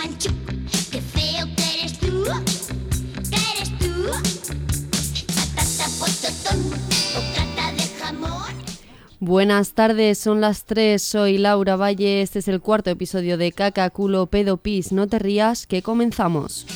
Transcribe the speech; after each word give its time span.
manchú. 0.00 0.30
Qué 0.90 1.00
feo 1.00 1.46
que 1.56 1.80
eres 1.80 1.98
tú, 1.98 2.24
que 3.30 3.38
eres 3.52 3.78
tú. 3.78 4.10
Patata, 5.34 5.86
pototón, 5.98 6.70
bocata 7.14 7.72
de 7.72 7.82
jamón. 8.00 8.54
Buenas 9.20 9.74
tardes, 9.74 10.18
son 10.18 10.40
las 10.40 10.64
3, 10.64 11.02
soy 11.02 11.36
Laura 11.36 11.76
Valle, 11.76 12.22
este 12.22 12.38
es 12.38 12.48
el 12.48 12.60
cuarto 12.60 12.88
episodio 12.88 13.36
de 13.36 13.52
Caca, 13.52 13.90
culo, 13.90 14.26
pedo, 14.26 14.56
pis, 14.56 14.92
no 14.92 15.06
te 15.06 15.18
rías, 15.18 15.66
que 15.66 15.82
comenzamos. 15.82 16.66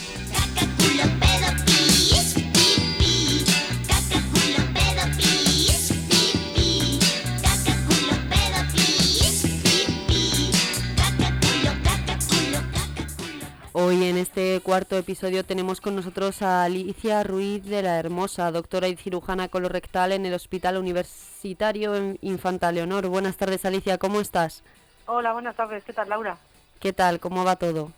En 14.06 14.18
este 14.18 14.60
cuarto 14.62 14.98
episodio 14.98 15.46
tenemos 15.46 15.80
con 15.80 15.96
nosotros 15.96 16.42
a 16.42 16.64
Alicia 16.64 17.22
Ruiz 17.22 17.64
de 17.64 17.80
la 17.80 17.98
Hermosa, 17.98 18.50
doctora 18.50 18.86
y 18.88 18.96
cirujana 18.96 19.48
colorectal 19.48 20.12
en 20.12 20.26
el 20.26 20.34
Hospital 20.34 20.76
Universitario 20.76 22.14
Infanta 22.20 22.70
Leonor. 22.70 23.06
Buenas 23.08 23.38
tardes 23.38 23.64
Alicia, 23.64 23.96
¿cómo 23.96 24.20
estás? 24.20 24.62
Hola, 25.06 25.32
buenas 25.32 25.56
tardes. 25.56 25.84
¿Qué 25.84 25.94
tal, 25.94 26.10
Laura? 26.10 26.36
¿Qué 26.80 26.92
tal? 26.92 27.18
¿Cómo 27.18 27.46
va 27.46 27.56
todo? 27.56 27.92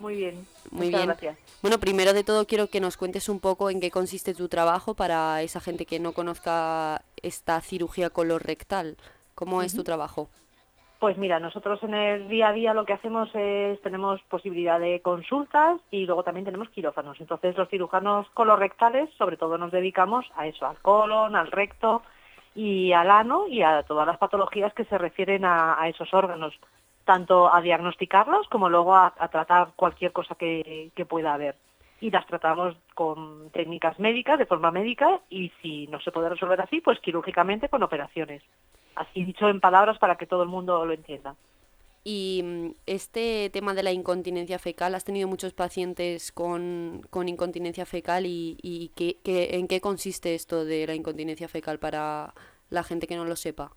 Muy 0.00 0.16
bien. 0.16 0.46
Muy 0.70 0.86
Muchas 0.86 1.00
bien. 1.00 1.06
gracias. 1.08 1.38
Bueno, 1.60 1.78
primero 1.78 2.14
de 2.14 2.24
todo 2.24 2.46
quiero 2.46 2.68
que 2.68 2.80
nos 2.80 2.96
cuentes 2.96 3.28
un 3.28 3.38
poco 3.38 3.68
en 3.68 3.80
qué 3.80 3.90
consiste 3.90 4.32
tu 4.32 4.48
trabajo 4.48 4.94
para 4.94 5.42
esa 5.42 5.60
gente 5.60 5.84
que 5.84 6.00
no 6.00 6.12
conozca 6.12 7.02
esta 7.22 7.60
cirugía 7.60 8.08
colorectal. 8.08 8.96
¿Cómo 9.34 9.60
es 9.60 9.74
tu 9.74 9.84
trabajo? 9.84 10.30
Pues 11.04 11.18
mira, 11.18 11.38
nosotros 11.38 11.82
en 11.82 11.92
el 11.92 12.28
día 12.28 12.48
a 12.48 12.52
día 12.54 12.72
lo 12.72 12.86
que 12.86 12.94
hacemos 12.94 13.28
es, 13.34 13.78
tenemos 13.82 14.22
posibilidad 14.22 14.80
de 14.80 15.02
consultas 15.02 15.78
y 15.90 16.06
luego 16.06 16.22
también 16.22 16.46
tenemos 16.46 16.70
quirófanos. 16.70 17.20
Entonces 17.20 17.54
los 17.58 17.68
cirujanos 17.68 18.26
colorectales 18.30 19.10
sobre 19.18 19.36
todo 19.36 19.58
nos 19.58 19.70
dedicamos 19.70 20.24
a 20.34 20.46
eso, 20.46 20.64
al 20.66 20.78
colon, 20.78 21.36
al 21.36 21.50
recto 21.50 22.00
y 22.54 22.94
al 22.94 23.10
ano 23.10 23.46
y 23.48 23.60
a 23.60 23.82
todas 23.82 24.06
las 24.06 24.16
patologías 24.16 24.72
que 24.72 24.86
se 24.86 24.96
refieren 24.96 25.44
a, 25.44 25.76
esos 25.88 26.14
órganos, 26.14 26.54
tanto 27.04 27.54
a 27.54 27.60
diagnosticarlos 27.60 28.48
como 28.48 28.70
luego 28.70 28.94
a, 28.94 29.12
a 29.18 29.28
tratar 29.28 29.74
cualquier 29.76 30.12
cosa 30.12 30.36
que, 30.36 30.90
que 30.96 31.04
pueda 31.04 31.34
haber. 31.34 31.56
Y 32.00 32.10
las 32.10 32.26
tratamos 32.26 32.78
con 32.94 33.50
técnicas 33.50 33.98
médicas, 33.98 34.38
de 34.38 34.46
forma 34.46 34.70
médica, 34.70 35.20
y 35.28 35.52
si 35.60 35.86
no 35.88 36.00
se 36.00 36.12
puede 36.12 36.30
resolver 36.30 36.62
así, 36.62 36.80
pues 36.80 36.98
quirúrgicamente 37.00 37.68
con 37.68 37.82
operaciones. 37.82 38.42
Así 38.96 39.24
dicho 39.24 39.48
en 39.48 39.60
palabras 39.60 39.98
para 39.98 40.16
que 40.16 40.26
todo 40.26 40.42
el 40.42 40.48
mundo 40.48 40.84
lo 40.86 40.92
entienda. 40.92 41.36
Y 42.04 42.42
mm, 42.44 42.70
este 42.86 43.50
tema 43.50 43.74
de 43.74 43.82
la 43.82 43.92
incontinencia 43.92 44.58
fecal, 44.58 44.94
¿has 44.94 45.04
tenido 45.04 45.28
muchos 45.28 45.54
pacientes 45.54 46.32
con, 46.32 47.02
con 47.10 47.28
incontinencia 47.28 47.86
fecal 47.86 48.26
y, 48.26 48.58
y 48.62 48.90
qué, 48.96 49.18
qué- 49.24 49.56
en 49.56 49.68
qué 49.68 49.80
consiste 49.80 50.34
esto 50.34 50.64
de 50.64 50.86
la 50.86 50.94
incontinencia 50.94 51.48
fecal 51.48 51.78
para 51.78 52.34
la 52.70 52.82
gente 52.84 53.06
que 53.06 53.16
no 53.16 53.24
lo 53.24 53.36
sepa? 53.36 53.72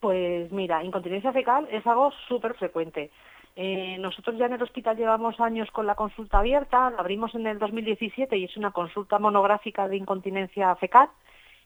Pues 0.00 0.52
mira, 0.52 0.84
incontinencia 0.84 1.32
fecal 1.32 1.66
es 1.70 1.86
algo 1.86 2.12
súper 2.28 2.54
frecuente. 2.54 3.10
Eh, 3.56 3.96
nosotros 3.98 4.36
ya 4.38 4.46
en 4.46 4.52
el 4.52 4.62
hospital 4.62 4.96
llevamos 4.96 5.40
años 5.40 5.70
con 5.70 5.86
la 5.86 5.94
consulta 5.94 6.38
abierta, 6.40 6.90
la 6.90 6.98
abrimos 6.98 7.34
en 7.34 7.46
el 7.46 7.58
2017 7.58 8.36
y 8.36 8.44
es 8.44 8.56
una 8.58 8.70
consulta 8.72 9.18
monográfica 9.18 9.88
de 9.88 9.96
incontinencia 9.96 10.74
fecal 10.76 11.08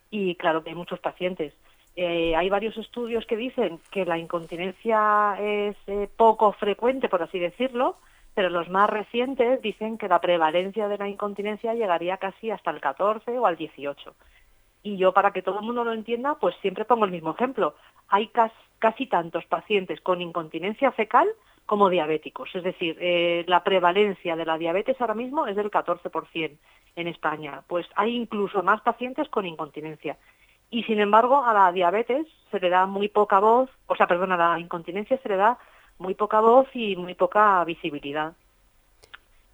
y 0.09 0.35
claro 0.35 0.63
que 0.63 0.69
hay 0.69 0.75
muchos 0.75 0.99
pacientes. 1.01 1.53
Eh, 1.95 2.35
hay 2.35 2.49
varios 2.49 2.77
estudios 2.77 3.25
que 3.25 3.35
dicen 3.35 3.79
que 3.91 4.05
la 4.05 4.17
incontinencia 4.17 5.35
es 5.39 5.75
eh, 5.87 6.09
poco 6.15 6.53
frecuente, 6.53 7.09
por 7.09 7.21
así 7.21 7.37
decirlo, 7.39 7.97
pero 8.33 8.49
los 8.49 8.69
más 8.69 8.89
recientes 8.89 9.61
dicen 9.61 9.97
que 9.97 10.07
la 10.07 10.21
prevalencia 10.21 10.87
de 10.87 10.97
la 10.97 11.09
incontinencia 11.09 11.73
llegaría 11.73 12.17
casi 12.17 12.49
hasta 12.49 12.71
el 12.71 12.79
14 12.79 13.37
o 13.37 13.45
al 13.45 13.57
18. 13.57 14.15
Y 14.83 14.97
yo, 14.97 15.13
para 15.13 15.31
que 15.31 15.41
todo 15.41 15.59
el 15.59 15.65
mundo 15.65 15.83
lo 15.83 15.93
entienda, 15.93 16.35
pues 16.39 16.55
siempre 16.61 16.85
pongo 16.85 17.05
el 17.05 17.11
mismo 17.11 17.31
ejemplo. 17.31 17.75
Hay 18.07 18.27
cas- 18.27 18.51
casi 18.79 19.05
tantos 19.05 19.45
pacientes 19.45 20.01
con 20.01 20.21
incontinencia 20.21 20.91
fecal 20.93 21.27
como 21.65 21.89
diabéticos. 21.89 22.55
Es 22.55 22.63
decir, 22.63 22.97
eh, 22.99 23.43
la 23.47 23.63
prevalencia 23.63 24.35
de 24.35 24.45
la 24.45 24.57
diabetes 24.57 24.99
ahora 24.99 25.13
mismo 25.13 25.45
es 25.47 25.55
del 25.55 25.69
14% 25.69 26.57
en 26.95 27.07
España. 27.07 27.63
Pues 27.67 27.85
hay 27.95 28.15
incluso 28.15 28.63
más 28.63 28.81
pacientes 28.81 29.29
con 29.29 29.45
incontinencia. 29.45 30.17
Y 30.71 30.83
sin 30.83 30.99
embargo, 30.99 31.43
a 31.43 31.53
la 31.53 31.71
diabetes 31.71 32.25
se 32.49 32.59
le 32.59 32.69
da 32.69 32.85
muy 32.85 33.09
poca 33.09 33.39
voz, 33.39 33.69
o 33.87 33.95
sea, 33.95 34.07
perdón, 34.07 34.31
a 34.31 34.37
la 34.37 34.59
incontinencia 34.59 35.19
se 35.21 35.29
le 35.29 35.35
da 35.35 35.57
muy 35.99 36.15
poca 36.15 36.39
voz 36.39 36.67
y 36.73 36.95
muy 36.95 37.13
poca 37.13 37.63
visibilidad. 37.65 38.33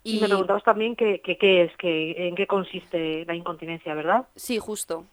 Y, 0.03 0.19
me 0.21 0.27
preguntabas 0.27 0.63
también 0.63 0.95
qué 0.95 1.19
qué- 1.21 1.37
qué 1.37 1.63
es, 1.63 1.75
qué- 1.77 2.27
en 2.27 2.35
qué 2.35 2.47
consiste 2.47 3.25
la 3.25 3.35
incontinencia, 3.35 3.93
¿verdad? 3.93 4.27
Sí, 4.35 4.57
justo. 4.59 5.03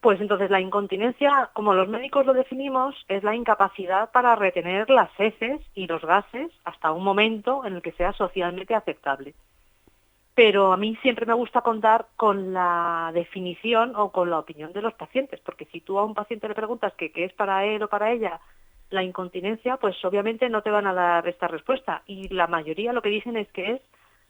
Pues 0.00 0.20
entonces 0.20 0.50
la 0.50 0.60
incontinencia, 0.60 1.50
como 1.52 1.74
los 1.74 1.88
médicos 1.88 2.26
lo 2.26 2.32
definimos, 2.34 2.94
es 3.08 3.24
la 3.24 3.34
incapacidad 3.34 4.12
para 4.12 4.36
retener 4.36 4.88
las 4.90 5.10
heces 5.18 5.60
y 5.74 5.86
los 5.88 6.02
gases 6.04 6.52
hasta 6.64 6.92
un 6.92 7.02
momento 7.02 7.64
en 7.64 7.74
el 7.74 7.82
que 7.82 7.92
sea 7.92 8.12
socialmente 8.12 8.74
aceptable. 8.74 9.34
Pero 10.36 10.74
a 10.74 10.76
mí 10.76 10.94
siempre 11.00 11.24
me 11.24 11.32
gusta 11.32 11.62
contar 11.62 12.08
con 12.14 12.52
la 12.52 13.10
definición 13.14 13.96
o 13.96 14.12
con 14.12 14.28
la 14.28 14.38
opinión 14.38 14.70
de 14.74 14.82
los 14.82 14.92
pacientes, 14.92 15.40
porque 15.40 15.64
si 15.72 15.80
tú 15.80 15.98
a 15.98 16.04
un 16.04 16.12
paciente 16.12 16.46
le 16.46 16.54
preguntas 16.54 16.92
qué 16.98 17.10
es 17.16 17.32
para 17.32 17.64
él 17.64 17.82
o 17.82 17.88
para 17.88 18.12
ella 18.12 18.38
la 18.90 19.02
incontinencia, 19.02 19.78
pues 19.78 19.96
obviamente 20.04 20.50
no 20.50 20.60
te 20.60 20.70
van 20.70 20.86
a 20.86 20.92
dar 20.92 21.26
esta 21.26 21.48
respuesta. 21.48 22.02
Y 22.06 22.28
la 22.28 22.48
mayoría 22.48 22.92
lo 22.92 23.00
que 23.00 23.08
dicen 23.08 23.38
es 23.38 23.50
que 23.52 23.72
es 23.72 23.80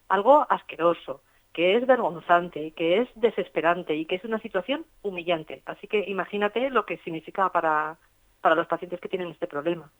algo 0.08 0.46
asqueroso, 0.48 1.22
que 1.52 1.76
es 1.76 1.84
vergonzante, 1.88 2.70
que 2.70 3.00
es 3.00 3.08
desesperante 3.16 3.96
y 3.96 4.06
que 4.06 4.14
es 4.14 4.24
una 4.24 4.38
situación 4.38 4.86
humillante. 5.02 5.62
Así 5.66 5.88
que 5.88 6.04
imagínate 6.06 6.70
lo 6.70 6.86
que 6.86 6.98
significa 6.98 7.50
para, 7.50 7.98
para 8.40 8.54
los 8.54 8.68
pacientes 8.68 9.00
que 9.00 9.08
tienen 9.08 9.32
este 9.32 9.48
problema. 9.48 9.90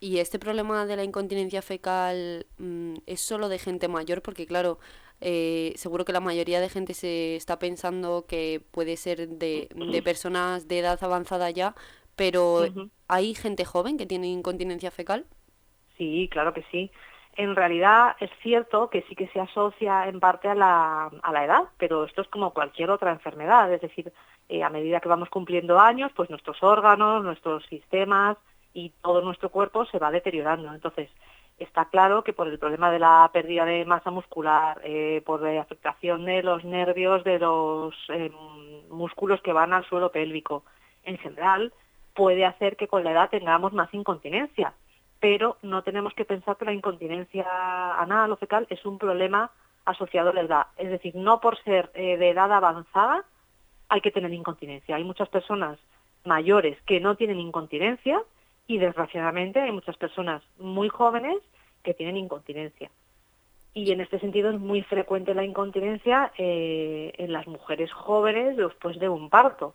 ¿Y 0.00 0.18
este 0.18 0.40
problema 0.40 0.84
de 0.84 0.96
la 0.96 1.04
incontinencia 1.04 1.62
fecal 1.62 2.46
mm, 2.58 2.96
es 3.06 3.20
solo 3.20 3.48
de 3.48 3.60
gente 3.60 3.86
mayor? 3.86 4.20
Porque 4.20 4.46
claro, 4.46 4.78
eh, 5.24 5.72
seguro 5.76 6.04
que 6.04 6.12
la 6.12 6.20
mayoría 6.20 6.60
de 6.60 6.68
gente 6.68 6.94
se 6.94 7.34
está 7.36 7.58
pensando 7.58 8.26
que 8.28 8.60
puede 8.70 8.96
ser 8.96 9.28
de, 9.28 9.68
de 9.74 10.02
personas 10.02 10.68
de 10.68 10.78
edad 10.78 11.02
avanzada 11.02 11.50
ya, 11.50 11.74
pero. 12.14 12.66
¿hay 13.08 13.34
gente 13.34 13.64
joven 13.64 13.98
que 13.98 14.06
tiene 14.06 14.28
incontinencia 14.28 14.90
fecal? 14.90 15.26
Sí, 15.96 16.28
claro 16.30 16.52
que 16.52 16.64
sí. 16.70 16.90
En 17.36 17.56
realidad 17.56 18.16
es 18.20 18.30
cierto 18.42 18.90
que 18.90 19.02
sí 19.02 19.16
que 19.16 19.28
se 19.28 19.40
asocia 19.40 20.08
en 20.08 20.20
parte 20.20 20.48
a 20.48 20.54
la, 20.54 21.10
a 21.22 21.32
la 21.32 21.44
edad, 21.44 21.64
pero 21.78 22.04
esto 22.04 22.22
es 22.22 22.28
como 22.28 22.52
cualquier 22.52 22.90
otra 22.90 23.10
enfermedad, 23.10 23.72
es 23.72 23.80
decir, 23.80 24.12
eh, 24.48 24.62
a 24.62 24.70
medida 24.70 25.00
que 25.00 25.08
vamos 25.08 25.30
cumpliendo 25.30 25.80
años, 25.80 26.12
pues 26.14 26.30
nuestros 26.30 26.62
órganos, 26.62 27.24
nuestros 27.24 27.64
sistemas 27.66 28.36
y 28.72 28.90
todo 29.02 29.22
nuestro 29.22 29.50
cuerpo 29.50 29.84
se 29.86 29.98
va 29.98 30.12
deteriorando. 30.12 30.72
Entonces, 30.72 31.10
está 31.58 31.86
claro 31.86 32.24
que 32.24 32.32
por 32.32 32.48
el 32.48 32.58
problema 32.58 32.90
de 32.90 32.98
la 32.98 33.30
pérdida 33.32 33.64
de 33.64 33.84
masa 33.84 34.10
muscular, 34.10 34.80
eh, 34.84 35.22
por 35.24 35.42
la 35.42 35.60
afectación 35.60 36.24
de 36.24 36.42
los 36.42 36.64
nervios, 36.64 37.24
de 37.24 37.38
los 37.38 37.94
eh, 38.08 38.30
músculos 38.90 39.40
que 39.42 39.52
van 39.52 39.72
al 39.72 39.84
suelo 39.84 40.10
pélvico, 40.10 40.64
en 41.04 41.18
general, 41.18 41.72
puede 42.14 42.44
hacer 42.44 42.76
que 42.76 42.88
con 42.88 43.04
la 43.04 43.12
edad 43.12 43.30
tengamos 43.30 43.72
más 43.72 43.92
incontinencia 43.92 44.74
pero 45.24 45.56
no 45.62 45.82
tenemos 45.82 46.12
que 46.12 46.26
pensar 46.26 46.58
que 46.58 46.66
la 46.66 46.74
incontinencia 46.74 47.46
anal 47.98 48.30
o 48.32 48.36
fecal 48.36 48.66
es 48.68 48.84
un 48.84 48.98
problema 48.98 49.50
asociado 49.86 50.28
a 50.28 50.34
la 50.34 50.42
edad. 50.42 50.66
Es 50.76 50.90
decir, 50.90 51.16
no 51.16 51.40
por 51.40 51.56
ser 51.62 51.90
eh, 51.94 52.18
de 52.18 52.28
edad 52.28 52.52
avanzada 52.52 53.24
hay 53.88 54.02
que 54.02 54.10
tener 54.10 54.34
incontinencia. 54.34 54.96
Hay 54.96 55.04
muchas 55.04 55.30
personas 55.30 55.78
mayores 56.26 56.78
que 56.82 57.00
no 57.00 57.16
tienen 57.16 57.40
incontinencia 57.40 58.20
y 58.66 58.78
desgraciadamente 58.78 59.60
hay 59.60 59.72
muchas 59.72 59.96
personas 59.96 60.42
muy 60.58 60.88
jóvenes 60.88 61.36
que 61.82 61.94
tienen 61.94 62.16
incontinencia. 62.16 62.90
Y 63.74 63.90
en 63.90 64.00
este 64.00 64.20
sentido 64.20 64.50
es 64.50 64.60
muy 64.60 64.82
frecuente 64.82 65.34
la 65.34 65.44
incontinencia 65.44 66.32
eh, 66.38 67.12
en 67.18 67.32
las 67.32 67.46
mujeres 67.46 67.92
jóvenes 67.92 68.56
después 68.56 68.98
de 68.98 69.08
un 69.08 69.28
parto 69.28 69.74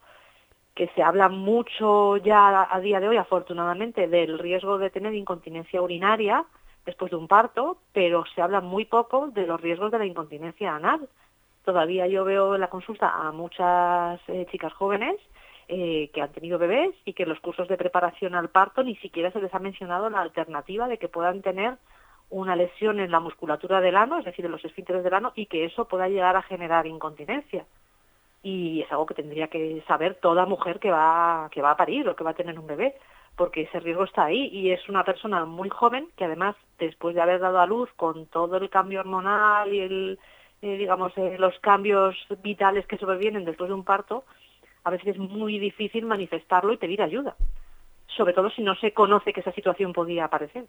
que 0.74 0.88
se 0.96 1.04
habla 1.04 1.28
mucho 1.28 2.16
ya 2.18 2.66
a 2.74 2.80
día 2.80 3.02
de 3.02 3.10
hoy, 3.10 3.18
afortunadamente, 3.18 4.08
del 4.08 4.40
riesgo 4.40 4.78
de 4.78 4.90
tener 4.90 5.14
incontinencia 5.14 5.82
urinaria 5.82 6.46
después 6.86 7.12
de 7.12 7.18
un 7.18 7.28
parto, 7.28 7.80
pero 7.92 8.24
se 8.34 8.42
habla 8.42 8.62
muy 8.62 8.86
poco 8.86 9.28
de 9.28 9.46
los 9.46 9.60
riesgos 9.60 9.92
de 9.92 10.00
la 10.00 10.06
incontinencia 10.06 10.74
anal. 10.74 11.10
Todavía 11.66 12.08
yo 12.08 12.24
veo 12.24 12.56
en 12.56 12.62
la 12.62 12.70
consulta 12.70 13.10
a 13.10 13.34
muchas 13.34 14.22
eh, 14.30 14.48
chicas 14.50 14.72
jóvenes 14.72 15.18
eh, 15.72 16.10
que 16.12 16.22
han 16.22 16.32
tenido 16.32 16.58
bebés 16.58 16.96
y 17.06 17.14
que 17.14 17.24
en 17.24 17.30
los 17.30 17.40
cursos 17.40 17.68
de 17.68 17.78
preparación 17.78 18.34
al 18.34 18.50
parto 18.50 18.84
ni 18.84 18.96
siquiera 18.96 19.32
se 19.32 19.40
les 19.40 19.54
ha 19.54 19.60
mencionado 19.60 20.10
la 20.10 20.22
alternativa 20.22 20.88
de 20.88 20.98
que 20.98 21.08
puedan 21.08 21.44
tener 21.44 21.78
una 22.32 22.56
lesión 22.56 23.00
en 23.00 23.12
la 23.12 23.20
musculatura 23.20 23.80
del 23.80 23.96
ano, 23.96 24.18
es 24.18 24.26
decir, 24.26 24.46
en 24.46 24.52
los 24.52 24.66
esfínteres 24.66 25.04
del 25.04 25.14
ano, 25.14 25.32
y 25.36 25.46
que 25.46 25.66
eso 25.66 25.88
pueda 25.88 26.10
llegar 26.10 26.36
a 26.36 26.42
generar 26.42 26.88
incontinencia. 26.88 27.66
Y 28.42 28.82
es 28.82 28.92
algo 28.92 29.06
que 29.06 29.14
tendría 29.14 29.48
que 29.48 29.84
saber 29.88 30.16
toda 30.16 30.48
mujer 30.48 30.80
que 30.80 30.90
va 30.90 31.50
que 31.52 31.62
va 31.62 31.72
a 31.72 31.78
parir 31.78 32.10
o 32.10 32.16
que 32.16 32.24
va 32.24 32.32
a 32.32 32.42
tener 32.42 32.58
un 32.58 32.66
bebé 32.66 32.96
porque 33.36 33.62
ese 33.62 33.80
riesgo 33.80 34.06
está 34.06 34.26
ahí. 34.26 34.50
Y 34.52 34.72
es 34.72 34.90
una 34.90 35.04
persona 35.04 35.46
muy 35.46 35.70
joven 35.70 36.08
que 36.18 36.26
además 36.26 36.56
después 36.80 37.14
de 37.14 37.22
haber 37.22 37.40
dado 37.40 37.60
a 37.60 37.68
luz 37.68 37.90
con 37.96 38.26
todo 38.26 38.58
el 38.58 38.70
cambio 38.72 39.02
hormonal 39.02 39.74
y 39.74 39.80
el, 39.82 40.20
eh, 40.62 40.78
digamos, 40.78 41.16
eh, 41.18 41.38
los 41.38 41.58
cambios 41.60 42.16
vitales 42.42 42.88
que 42.88 42.98
sobrevienen 42.98 43.46
después 43.46 43.70
de 43.70 43.76
un 43.76 43.84
parto, 43.84 44.24
a 44.84 44.90
veces 44.90 45.10
es 45.10 45.18
muy 45.18 45.60
difícil 45.60 46.06
manifestarlo 46.06 46.74
y 46.74 46.78
pedir 46.78 47.02
ayuda, 47.02 47.36
sobre 48.08 48.34
todo 48.34 48.50
si 48.50 48.62
no 48.62 48.76
se 48.76 48.94
conoce 48.94 49.34
que 49.34 49.42
esa 49.42 49.54
situación 49.54 49.94
podía 49.94 50.26
aparecer. 50.26 50.66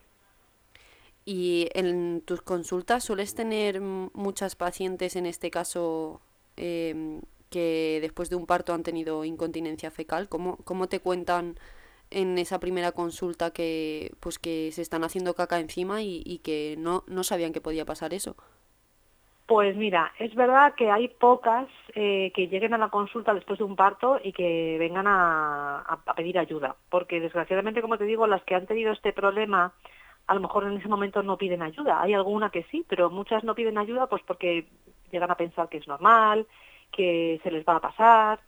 Y 1.24 1.68
en 1.74 2.22
tus 2.22 2.42
consultas 2.42 3.04
sueles 3.04 3.34
tener 3.34 3.80
muchas 3.80 4.56
pacientes, 4.56 5.16
en 5.16 5.26
este 5.26 5.50
caso, 5.50 6.20
em, 6.56 7.20
que 7.50 7.98
después 8.00 8.30
de 8.30 8.36
un 8.36 8.46
parto 8.46 8.72
han 8.72 8.82
tenido 8.82 9.24
incontinencia 9.24 9.90
fecal. 9.90 10.28
¿Cómo, 10.28 10.56
cómo 10.64 10.88
te 10.88 11.00
cuentan 11.00 11.58
en 12.10 12.38
esa 12.38 12.58
primera 12.58 12.92
consulta 12.92 13.52
que 13.52 14.12
pues 14.20 14.38
que 14.38 14.70
se 14.72 14.82
están 14.82 15.04
haciendo 15.04 15.34
caca 15.34 15.60
encima 15.60 16.02
y, 16.02 16.22
y 16.24 16.38
que 16.38 16.76
no, 16.78 17.04
no 17.06 17.22
sabían 17.24 17.52
que 17.52 17.60
podía 17.60 17.84
pasar 17.84 18.14
eso? 18.14 18.36
Pues 19.50 19.75
mira, 19.76 20.12
es 20.20 20.32
verdad 20.37 20.75
que 20.76 20.93
hay 20.93 21.08
pocas 21.08 21.67
eh, 21.97 22.31
que 22.37 22.47
lleguen 22.47 22.73
a 22.73 22.79
la 22.79 22.88
consulta 22.88 23.35
después 23.35 23.58
de 23.58 23.64
un 23.64 23.75
parto 23.75 24.20
y 24.23 24.32
que 24.32 24.76
vengan 24.79 25.08
a, 25.08 25.81
a- 25.81 26.14
pedir 26.14 26.38
ayuda, 26.38 26.76
porque 26.88 27.19
desgraciadamente, 27.19 27.82
como 27.82 27.99
te 27.99 28.05
digo, 28.05 28.29
las 28.29 28.44
que 28.44 28.55
han 28.55 28.67
tenido 28.69 28.93
este 28.93 29.12
problema 29.12 29.73
a 30.29 30.35
lo 30.35 30.41
mejor 30.41 30.62
en 30.67 30.75
ese 30.79 30.87
momento 30.88 31.25
no 31.25 31.37
piden 31.37 31.62
ayuda. 31.62 32.00
Hay 32.00 32.14
alguna 32.14 32.50
que 32.50 32.62
sí, 32.70 32.85
pero 32.88 33.11
muchas 33.11 33.43
no 33.43 33.56
piden 33.56 33.76
ayuda 33.79 34.06
pues 34.06 34.23
porque 34.25 34.69
llegan 35.11 35.32
a 35.32 35.37
pensar 35.37 35.69
que 35.69 35.79
es 35.79 35.88
normal, 35.88 36.47
que 36.93 37.41
se 37.43 37.50
les 37.50 37.64
va 37.67 37.76
a 37.76 37.81
pasar 37.81 38.38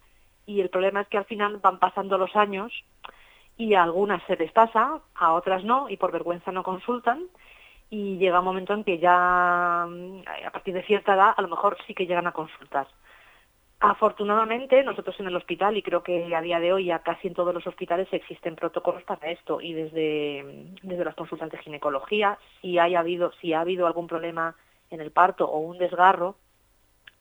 y 0.46 0.60
el 0.60 0.70
problema 0.70 1.00
es 1.00 1.08
que 1.08 1.18
al 1.18 1.24
final 1.24 1.56
van 1.56 1.80
pasando 1.80 2.16
los 2.16 2.36
años 2.36 2.72
y 3.56 3.74
a 3.74 3.82
algunas 3.82 4.22
se 4.24 4.36
les 4.36 4.52
pasa, 4.52 5.00
a 5.14 5.32
otras 5.32 5.64
no 5.64 5.88
y 5.88 5.96
por 5.96 6.12
vergüenza 6.12 6.52
no 6.52 6.62
consultan 6.62 7.26
y 7.92 8.16
llega 8.16 8.38
un 8.38 8.46
momento 8.46 8.72
en 8.72 8.84
que 8.84 8.98
ya 8.98 9.86
mm, 9.86 10.22
a 10.46 10.50
partir 10.50 10.72
de 10.72 10.82
cierta 10.84 11.12
edad 11.12 11.34
a 11.36 11.42
lo 11.42 11.48
mejor 11.48 11.76
sí 11.86 11.92
que 11.92 12.06
llegan 12.06 12.26
a 12.26 12.32
consultar. 12.32 12.86
Afortunadamente, 13.80 14.82
nosotros 14.82 15.20
en 15.20 15.26
el 15.26 15.36
hospital, 15.36 15.76
y 15.76 15.82
creo 15.82 16.02
que 16.02 16.34
a 16.34 16.40
día 16.40 16.58
de 16.58 16.72
hoy 16.72 16.86
ya 16.86 17.00
casi 17.00 17.28
en 17.28 17.34
todos 17.34 17.52
los 17.52 17.66
hospitales 17.66 18.08
existen 18.10 18.56
protocolos 18.56 19.02
para 19.02 19.30
esto, 19.30 19.60
y 19.60 19.74
desde, 19.74 20.70
desde 20.82 21.04
las 21.04 21.14
consultas 21.14 21.50
de 21.50 21.58
ginecología, 21.58 22.38
si, 22.62 22.78
habido, 22.78 23.32
si 23.42 23.52
ha 23.52 23.60
habido 23.60 23.86
algún 23.86 24.06
problema 24.06 24.54
en 24.88 25.02
el 25.02 25.10
parto 25.10 25.44
o 25.44 25.58
un 25.58 25.76
desgarro, 25.76 26.36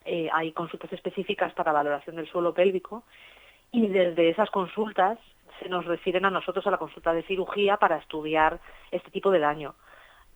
eh, 0.06 0.30
hay 0.32 0.52
consultas 0.52 0.90
específicas 0.94 1.52
para 1.52 1.72
valoración 1.72 2.16
del 2.16 2.28
suelo 2.28 2.54
pélvico, 2.54 3.02
y 3.72 3.88
desde 3.88 4.30
esas 4.30 4.48
consultas 4.50 5.18
se 5.60 5.68
nos 5.68 5.84
refieren 5.84 6.24
a 6.24 6.30
nosotros 6.30 6.66
a 6.66 6.70
la 6.70 6.78
consulta 6.78 7.12
de 7.12 7.24
cirugía 7.24 7.76
para 7.76 7.98
estudiar 7.98 8.58
este 8.90 9.10
tipo 9.10 9.30
de 9.30 9.40
daño. 9.40 9.74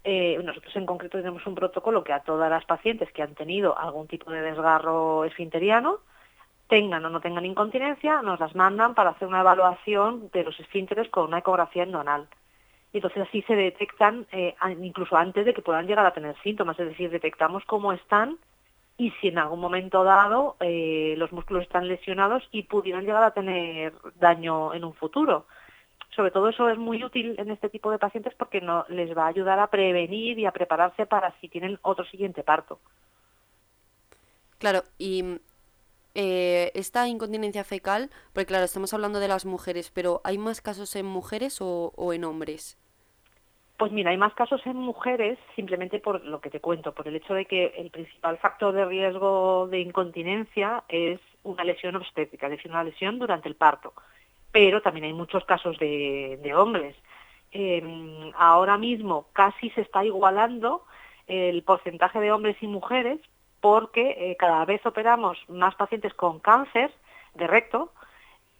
Eh, 0.08 0.41
nosotros 0.44 0.76
en 0.76 0.87
concreto 0.87 1.19
tenemos 1.19 1.44
un 1.49 1.56
protocolo 1.56 2.05
que 2.05 2.12
a 2.12 2.23
todas 2.23 2.49
las 2.49 2.64
pacientes 2.64 3.11
que 3.11 3.23
han 3.23 3.35
tenido 3.35 3.76
algún 3.76 4.06
tipo 4.06 4.31
de 4.31 4.41
desgarro 4.41 5.25
esfinteriano, 5.25 5.99
tengan 6.69 7.05
o 7.05 7.11
no 7.11 7.20
tengan 7.20 7.44
incontinencia, 7.44 8.23
nos 8.23 8.38
las 8.38 8.55
mandan 8.55 8.94
para 8.94 9.11
hacer 9.11 9.26
una 9.26 9.41
evaluación 9.41 10.31
de 10.32 10.44
los 10.44 10.61
esfínteres 10.61 11.08
con 11.08 11.25
una 11.25 11.38
ecografía 11.38 11.82
endonal. 11.82 12.29
Y 12.93 12.99
entonces 12.99 13.26
así 13.26 13.43
se 13.43 13.56
detectan 13.56 14.29
eh, 14.31 14.55
incluso 14.81 15.17
antes 15.17 15.44
de 15.44 15.53
que 15.53 15.61
puedan 15.61 15.88
llegar 15.88 16.06
a 16.06 16.14
tener 16.14 16.37
síntomas, 16.41 16.79
es 16.79 16.87
decir, 16.87 17.11
detectamos 17.11 17.64
cómo 17.64 17.93
están 17.93 18.38
y 18.97 19.11
si 19.20 19.26
en 19.26 19.38
algún 19.38 19.59
momento 19.59 20.05
dado 20.05 20.55
eh, 20.61 21.14
los 21.19 21.32
músculos 21.32 21.64
están 21.64 21.88
lesionados 21.88 22.44
y 22.52 22.62
pudieran 22.62 23.05
llegar 23.05 23.25
a 23.25 23.35
tener 23.35 23.93
daño 24.20 24.73
en 24.73 24.85
un 24.85 24.94
futuro. 24.94 25.47
Sobre 26.17 26.31
todo 26.31 26.49
eso 26.49 26.69
es 26.71 26.79
muy 26.79 27.05
útil 27.05 27.35
en 27.39 27.51
este 27.51 27.69
tipo 27.69 27.91
de 27.91 27.99
pacientes 27.99 28.35
porque 28.35 28.63
no, 28.63 28.87
les 28.89 29.17
va 29.17 29.25
a 29.25 29.29
ayudar 29.29 29.59
a 29.59 29.67
prevenir 29.67 30.39
y 30.39 30.47
a 30.47 30.51
prepararse 30.51 31.05
para 31.05 31.39
si 31.41 31.49
tienen 31.49 31.79
otro 31.83 32.07
siguiente 32.07 32.43
parto. 32.43 32.81
Claro, 34.59 34.83
y 34.97 35.39
eh, 36.15 36.73
esta 36.75 37.07
incontinencia 37.07 37.65
fecal, 37.65 38.09
porque 38.33 38.47
claro, 38.47 38.65
estamos 38.65 38.95
hablando 38.95 39.21
de 39.21 39.29
las 39.29 39.45
mujeres, 39.45 39.93
pero 39.95 40.23
¿hay 40.25 40.39
más 40.39 40.63
casos 40.63 40.97
en 40.97 41.05
mujeres 41.05 41.61
o, 41.61 41.93
o 41.95 42.15
en 42.15 42.25
hombres? 42.25 42.79
Pues 43.77 43.93
mira, 43.93 44.11
hay 44.11 44.17
más 44.17 44.33
casos 44.33 44.65
en 44.65 44.77
mujeres 44.77 45.39
simplemente 45.55 45.99
por 45.99 46.25
lo 46.25 46.41
que 46.41 46.49
te 46.49 46.61
cuento, 46.61 46.95
por 46.95 47.07
el 47.07 47.17
hecho 47.17 47.35
de 47.35 47.45
que 47.45 47.75
el 47.77 47.91
principal 47.91 48.39
factor 48.39 48.73
de 48.73 48.87
riesgo 48.87 49.69
de 49.71 49.81
incontinencia 49.81 50.85
es 50.89 51.21
una 51.43 51.62
lesión 51.62 51.95
obstétrica, 51.95 52.47
es 52.47 52.53
decir, 52.53 52.71
una 52.71 52.85
lesión 52.85 53.19
durante 53.19 53.51
el 53.51 53.55
parto. 53.55 53.93
Pero 54.56 54.81
también 54.81 55.05
hay 55.05 55.12
muchos 55.12 55.44
casos 55.44 55.79
de, 55.79 56.53
hombres. 56.56 56.97
Eh, 57.53 58.32
ahora 58.38 58.79
mismo 58.79 59.26
casi 59.35 59.69
se 59.69 59.82
está 59.82 60.03
igualando 60.03 60.82
el 61.26 61.62
porcentaje 61.62 62.20
de 62.20 62.32
hombres 62.32 62.56
y 62.62 62.67
mujeres 62.67 63.20
porque 63.61 64.17
eh, 64.17 64.37
cada 64.38 64.64
vez 64.64 64.81
operamos 64.87 65.37
más 65.50 65.75
pacientes 65.75 66.14
con 66.14 66.41
cáncer 66.41 66.91
de 67.35 67.47
recto, 67.47 67.93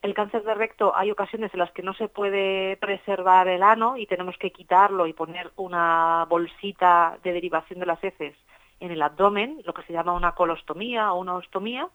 el 0.03 0.13
cáncer 0.13 0.43
de 0.43 0.53
recto 0.53 0.95
hay 0.95 1.11
ocasiones 1.11 1.55
en 1.55 1.61
las 1.61 1.71
que 1.71 1.83
no 1.83 1.95
se 1.95 2.09
puede 2.09 2.77
preservar 2.77 3.49
el 3.49 3.63
ano 3.63 3.97
y 3.97 4.05
tenemos 4.05 4.37
que 4.37 4.51
quitarlo 4.51 5.07
y 5.07 5.15
poner 5.15 5.51
una 5.57 6.27
bolsita 6.29 7.17
de 7.25 7.33
derivación 7.33 7.81
de 7.81 7.87
las 7.87 8.05
heces 8.05 8.37
en 8.81 8.91
el 8.91 9.01
abdomen, 9.01 9.63
lo 9.65 9.73
que 9.73 9.83
se 9.85 9.95
llama 9.95 10.13
una 10.13 10.33
colostomía 10.33 11.11
o 11.15 11.21
una 11.21 11.37
ostomía, 11.37 11.89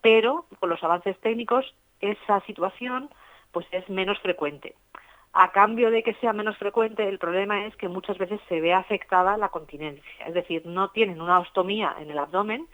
pero 0.00 0.46
con 0.60 0.70
los 0.70 0.84
avances 0.84 1.18
técnicos 1.18 1.74
esa 2.00 2.38
situación 2.42 3.10
pues 3.52 3.66
es 3.70 3.88
menos 3.88 4.18
frecuente. 4.20 4.74
A 5.34 5.52
cambio 5.52 5.90
de 5.90 6.02
que 6.02 6.14
sea 6.14 6.32
menos 6.32 6.58
frecuente, 6.58 7.08
el 7.08 7.18
problema 7.18 7.64
es 7.66 7.74
que 7.76 7.88
muchas 7.88 8.18
veces 8.18 8.40
se 8.48 8.60
ve 8.60 8.74
afectada 8.74 9.36
la 9.38 9.48
continencia, 9.48 10.26
es 10.26 10.34
decir, 10.34 10.66
no 10.66 10.90
tienen 10.90 11.22
una 11.22 11.38
ostomía 11.38 11.94
en 11.98 12.10
el 12.10 12.18
abdomen, 12.18 12.66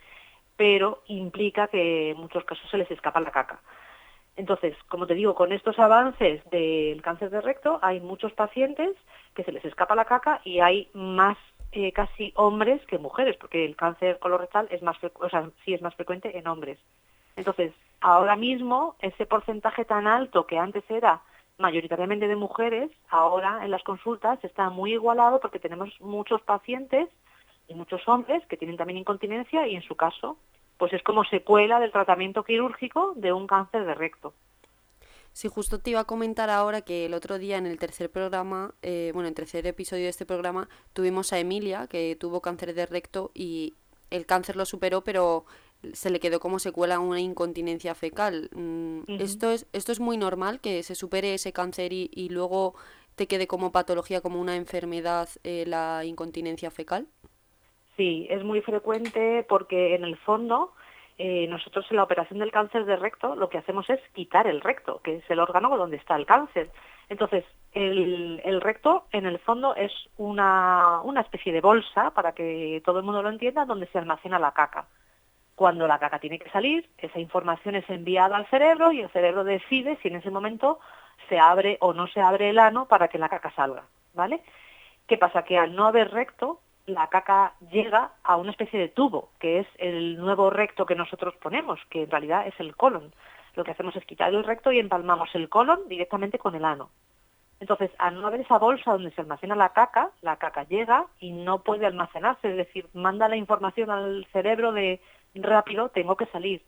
pero 0.57 1.03
implica 1.07 1.67
que 1.67 2.11
en 2.11 2.17
muchos 2.17 2.43
casos 2.43 2.69
se 2.69 2.77
les 2.77 2.91
escapa 2.91 3.21
la 3.21 3.31
caca. 3.31 3.61
Entonces, 4.35 4.75
como 4.89 5.07
te 5.07 5.13
digo, 5.13 5.35
con 5.35 5.53
estos 5.53 5.79
avances 5.79 6.41
del 6.49 7.01
cáncer 7.01 7.29
de 7.29 7.41
recto 7.41 7.79
hay 7.81 7.99
muchos 7.99 8.33
pacientes 8.33 8.95
que 9.35 9.43
se 9.43 9.51
les 9.51 9.63
escapa 9.63 9.95
la 9.95 10.05
caca 10.05 10.41
y 10.43 10.59
hay 10.59 10.89
más 10.93 11.37
eh, 11.71 11.91
casi 11.91 12.33
hombres 12.35 12.85
que 12.87 12.97
mujeres, 12.97 13.37
porque 13.37 13.63
el 13.63 13.75
cáncer 13.75 14.17
colorectal 14.19 14.67
es 14.71 14.81
más 14.81 14.97
o 15.01 15.29
sea, 15.29 15.49
sí 15.63 15.73
es 15.73 15.81
más 15.81 15.95
frecuente 15.95 16.37
en 16.37 16.47
hombres. 16.47 16.79
Entonces, 17.39 17.71
ahora 18.01 18.35
mismo 18.35 18.95
ese 18.99 19.25
porcentaje 19.25 19.85
tan 19.85 20.07
alto 20.07 20.45
que 20.45 20.57
antes 20.57 20.83
era 20.89 21.21
mayoritariamente 21.57 22.27
de 22.27 22.35
mujeres, 22.35 22.91
ahora 23.09 23.63
en 23.63 23.71
las 23.71 23.81
consultas 23.83 24.43
está 24.43 24.69
muy 24.69 24.91
igualado 24.91 25.39
porque 25.39 25.57
tenemos 25.57 25.89
muchos 26.01 26.41
pacientes 26.41 27.07
y 27.69 27.75
muchos 27.75 28.05
hombres 28.09 28.45
que 28.47 28.57
tienen 28.57 28.75
también 28.75 28.97
incontinencia 28.97 29.65
y 29.67 29.75
en 29.75 29.83
su 29.83 29.95
caso 29.95 30.37
pues 30.77 30.91
es 30.91 31.01
como 31.03 31.23
secuela 31.23 31.79
del 31.79 31.93
tratamiento 31.93 32.43
quirúrgico 32.43 33.13
de 33.15 33.31
un 33.31 33.47
cáncer 33.47 33.85
de 33.85 33.95
recto. 33.95 34.33
Sí, 35.31 35.47
justo 35.47 35.79
te 35.79 35.91
iba 35.91 36.01
a 36.01 36.05
comentar 36.05 36.49
ahora 36.49 36.81
que 36.81 37.05
el 37.05 37.13
otro 37.13 37.37
día 37.37 37.57
en 37.57 37.67
el 37.67 37.79
tercer 37.79 38.11
programa, 38.11 38.73
eh, 38.81 39.11
bueno, 39.13 39.27
en 39.27 39.31
el 39.31 39.35
tercer 39.35 39.65
episodio 39.65 40.03
de 40.03 40.09
este 40.09 40.25
programa, 40.25 40.67
tuvimos 40.91 41.31
a 41.31 41.39
Emilia, 41.39 41.87
que 41.87 42.17
tuvo 42.19 42.41
cáncer 42.41 42.73
de 42.73 42.85
recto 42.85 43.31
y 43.33 43.75
el 44.09 44.25
cáncer 44.25 44.55
lo 44.55 44.65
superó, 44.65 45.03
pero 45.03 45.45
se 45.93 46.09
le 46.09 46.19
quedó 46.19 46.39
como 46.39 46.59
secuela 46.59 46.99
una 46.99 47.19
incontinencia 47.19 47.95
fecal. 47.95 48.49
Mm, 48.53 49.01
esto, 49.07 49.51
es, 49.51 49.67
esto 49.73 49.91
es 49.91 49.99
muy 49.99 50.17
normal, 50.17 50.59
que 50.59 50.83
se 50.83 50.95
supere 50.95 51.33
ese 51.33 51.53
cáncer 51.53 51.93
y, 51.93 52.09
y 52.13 52.29
luego 52.29 52.75
te 53.15 53.27
quede 53.27 53.47
como 53.47 53.71
patología, 53.71 54.21
como 54.21 54.39
una 54.39 54.55
enfermedad, 54.55 55.29
eh, 55.43 55.65
la 55.67 56.05
incontinencia 56.05 56.71
fecal. 56.71 57.07
Sí, 57.97 58.27
es 58.29 58.43
muy 58.43 58.61
frecuente 58.61 59.45
porque 59.49 59.93
en 59.95 60.05
el 60.05 60.15
fondo 60.17 60.71
eh, 61.17 61.47
nosotros 61.47 61.85
en 61.89 61.97
la 61.97 62.03
operación 62.03 62.39
del 62.39 62.51
cáncer 62.51 62.85
de 62.85 62.95
recto 62.95 63.35
lo 63.35 63.49
que 63.49 63.57
hacemos 63.57 63.89
es 63.89 63.99
quitar 64.13 64.47
el 64.47 64.61
recto, 64.61 65.01
que 65.03 65.17
es 65.17 65.29
el 65.29 65.39
órgano 65.39 65.75
donde 65.77 65.97
está 65.97 66.15
el 66.15 66.25
cáncer. 66.25 66.71
Entonces, 67.09 67.43
el, 67.73 68.41
el 68.45 68.61
recto 68.61 69.03
en 69.11 69.25
el 69.25 69.37
fondo 69.39 69.75
es 69.75 69.91
una, 70.17 71.01
una 71.03 71.19
especie 71.19 71.51
de 71.51 71.59
bolsa, 71.59 72.11
para 72.11 72.31
que 72.31 72.81
todo 72.85 72.99
el 72.99 73.05
mundo 73.05 73.21
lo 73.21 73.29
entienda, 73.29 73.65
donde 73.65 73.87
se 73.87 73.97
almacena 73.97 74.39
la 74.39 74.53
caca. 74.53 74.87
Cuando 75.59 75.89
la 75.89 75.99
caca 75.99 76.19
tiene 76.19 76.39
que 76.39 76.49
salir, 76.51 76.89
esa 76.99 77.19
información 77.19 77.75
es 77.75 77.83
enviada 77.89 78.37
al 78.37 78.47
cerebro 78.47 78.93
y 78.93 79.01
el 79.01 79.09
cerebro 79.09 79.43
decide 79.43 79.97
si 80.01 80.07
en 80.07 80.15
ese 80.15 80.31
momento 80.31 80.79
se 81.27 81.37
abre 81.37 81.77
o 81.81 81.91
no 81.91 82.07
se 82.07 82.21
abre 82.21 82.49
el 82.51 82.59
ano 82.59 82.85
para 82.85 83.09
que 83.09 83.17
la 83.17 83.27
caca 83.27 83.51
salga, 83.51 83.83
¿vale? 84.13 84.41
¿Qué 85.05 85.17
pasa? 85.17 85.43
Que 85.43 85.57
al 85.57 85.75
no 85.75 85.85
haber 85.85 86.11
recto, 86.11 86.61
la 86.85 87.07
caca 87.07 87.55
llega 87.69 88.13
a 88.23 88.37
una 88.37 88.51
especie 88.51 88.79
de 88.79 88.87
tubo, 88.87 89.31
que 89.37 89.59
es 89.59 89.67
el 89.79 90.15
nuevo 90.15 90.49
recto 90.49 90.85
que 90.85 90.95
nosotros 90.95 91.35
ponemos, 91.41 91.77
que 91.89 92.03
en 92.03 92.09
realidad 92.11 92.47
es 92.47 92.57
el 92.61 92.77
colon. 92.77 93.13
Lo 93.55 93.65
que 93.65 93.71
hacemos 93.71 93.93
es 93.97 94.05
quitar 94.05 94.33
el 94.33 94.45
recto 94.45 94.71
y 94.71 94.79
empalmamos 94.79 95.27
el 95.35 95.49
colon 95.49 95.89
directamente 95.89 96.39
con 96.39 96.55
el 96.55 96.63
ano. 96.63 96.89
Entonces, 97.59 97.91
al 97.97 98.21
no 98.21 98.27
haber 98.27 98.39
esa 98.39 98.57
bolsa 98.57 98.93
donde 98.93 99.11
se 99.11 99.19
almacena 99.19 99.55
la 99.55 99.73
caca, 99.73 100.11
la 100.21 100.37
caca 100.37 100.63
llega 100.63 101.07
y 101.19 101.33
no 101.33 101.63
puede 101.63 101.85
almacenarse, 101.85 102.49
es 102.49 102.55
decir, 102.55 102.87
manda 102.93 103.27
la 103.27 103.35
información 103.35 103.89
al 103.89 104.25
cerebro 104.31 104.71
de 104.71 105.01
rápido, 105.35 105.89
tengo 105.89 106.15
que 106.15 106.25
salir. 106.27 106.61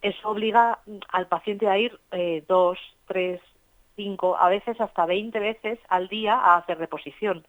Eso 0.00 0.28
obliga 0.28 0.78
al 1.08 1.26
paciente 1.26 1.68
a 1.68 1.78
ir 1.78 1.98
eh, 2.12 2.44
dos, 2.46 2.78
tres 3.06 3.40
5, 3.96 4.36
a 4.36 4.48
veces 4.48 4.80
hasta 4.80 5.06
20 5.06 5.38
veces 5.40 5.78
al 5.88 6.08
día 6.08 6.34
a 6.34 6.56
hacer 6.56 6.78
reposición 6.78 7.44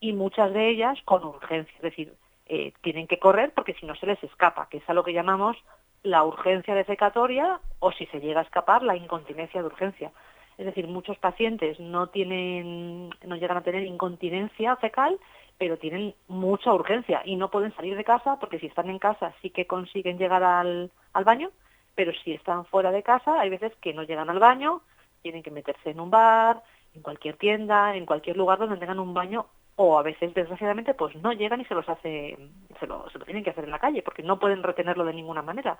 y 0.00 0.12
muchas 0.12 0.52
de 0.52 0.68
ellas 0.68 0.98
con 1.06 1.24
urgencia, 1.24 1.74
es 1.76 1.82
decir, 1.82 2.12
eh, 2.46 2.74
tienen 2.82 3.06
que 3.06 3.18
correr 3.18 3.52
porque 3.54 3.72
si 3.72 3.86
no 3.86 3.94
se 3.94 4.06
les 4.06 4.22
escapa, 4.22 4.68
que 4.68 4.76
es 4.76 4.88
a 4.90 4.92
lo 4.92 5.02
que 5.02 5.14
llamamos 5.14 5.56
la 6.02 6.22
urgencia 6.24 6.74
defecatoria 6.74 7.58
o 7.78 7.90
si 7.92 8.04
se 8.06 8.20
llega 8.20 8.40
a 8.40 8.44
escapar 8.44 8.82
la 8.82 8.96
incontinencia 8.96 9.62
de 9.62 9.66
urgencia. 9.66 10.12
Es 10.58 10.66
decir, 10.66 10.86
muchos 10.86 11.16
pacientes 11.16 11.80
no 11.80 12.08
tienen, 12.08 13.08
no 13.26 13.36
llegan 13.36 13.56
a 13.56 13.62
tener 13.62 13.84
incontinencia 13.84 14.76
fecal, 14.76 15.18
pero 15.58 15.78
tienen 15.78 16.14
mucha 16.28 16.72
urgencia 16.72 17.22
y 17.24 17.36
no 17.36 17.50
pueden 17.50 17.74
salir 17.76 17.96
de 17.96 18.04
casa 18.04 18.38
porque 18.40 18.58
si 18.58 18.66
están 18.66 18.90
en 18.90 18.98
casa 18.98 19.32
sí 19.40 19.50
que 19.50 19.66
consiguen 19.66 20.18
llegar 20.18 20.42
al, 20.42 20.90
al 21.12 21.24
baño, 21.24 21.50
pero 21.94 22.12
si 22.24 22.32
están 22.32 22.64
fuera 22.66 22.90
de 22.90 23.02
casa 23.02 23.40
hay 23.40 23.50
veces 23.50 23.72
que 23.80 23.94
no 23.94 24.02
llegan 24.02 24.30
al 24.30 24.38
baño, 24.38 24.82
tienen 25.22 25.42
que 25.42 25.50
meterse 25.50 25.90
en 25.90 26.00
un 26.00 26.10
bar, 26.10 26.62
en 26.94 27.02
cualquier 27.02 27.36
tienda, 27.36 27.96
en 27.96 28.06
cualquier 28.06 28.36
lugar 28.36 28.58
donde 28.58 28.76
tengan 28.76 28.98
un 28.98 29.14
baño 29.14 29.46
o 29.76 29.98
a 29.98 30.02
veces 30.02 30.32
desgraciadamente 30.34 30.94
pues 30.94 31.14
no 31.16 31.32
llegan 31.32 31.60
y 31.60 31.64
se 31.64 31.74
los 31.74 31.88
hace 31.88 32.36
se 32.78 32.86
lo, 32.86 33.08
se 33.10 33.18
lo 33.18 33.24
tienen 33.24 33.42
que 33.42 33.50
hacer 33.50 33.64
en 33.64 33.70
la 33.70 33.80
calle 33.80 34.02
porque 34.02 34.22
no 34.22 34.38
pueden 34.38 34.62
retenerlo 34.62 35.04
de 35.04 35.14
ninguna 35.14 35.42
manera. 35.42 35.78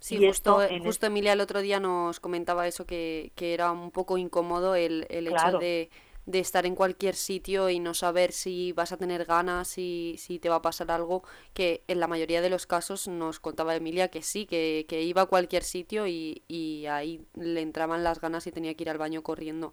Sí, 0.00 0.16
Y 0.16 0.26
justo, 0.26 0.60
esto 0.60 0.74
en 0.74 0.84
justo 0.84 1.06
Emilia 1.06 1.32
el 1.32 1.40
otro 1.40 1.60
día 1.60 1.80
nos 1.80 2.20
comentaba 2.20 2.66
eso, 2.66 2.84
que, 2.86 3.32
que 3.34 3.54
era 3.54 3.72
un 3.72 3.90
poco 3.90 4.18
incómodo 4.18 4.74
el, 4.74 5.06
el 5.08 5.28
hecho 5.28 5.58
de, 5.58 5.88
de 6.26 6.38
estar 6.40 6.66
en 6.66 6.74
cualquier 6.74 7.14
sitio 7.14 7.68
y 7.70 7.80
no 7.80 7.94
saber 7.94 8.32
si 8.32 8.72
vas 8.72 8.92
a 8.92 8.96
tener 8.96 9.24
ganas, 9.26 9.68
si, 9.68 10.16
si 10.18 10.38
te 10.38 10.48
va 10.48 10.56
a 10.56 10.62
pasar 10.62 10.90
algo, 10.90 11.22
que 11.52 11.82
en 11.88 12.00
la 12.00 12.06
mayoría 12.08 12.40
de 12.42 12.50
los 12.50 12.66
casos 12.66 13.08
nos 13.08 13.40
contaba 13.40 13.76
Emilia 13.76 14.08
que 14.08 14.22
sí, 14.22 14.46
que, 14.46 14.86
que 14.88 15.02
iba 15.02 15.22
a 15.22 15.26
cualquier 15.26 15.62
sitio 15.62 16.06
y, 16.06 16.42
y 16.48 16.86
ahí 16.86 17.20
le 17.34 17.60
entraban 17.60 18.04
las 18.04 18.20
ganas 18.20 18.46
y 18.46 18.52
tenía 18.52 18.74
que 18.74 18.84
ir 18.84 18.90
al 18.90 18.98
baño 18.98 19.22
corriendo. 19.22 19.72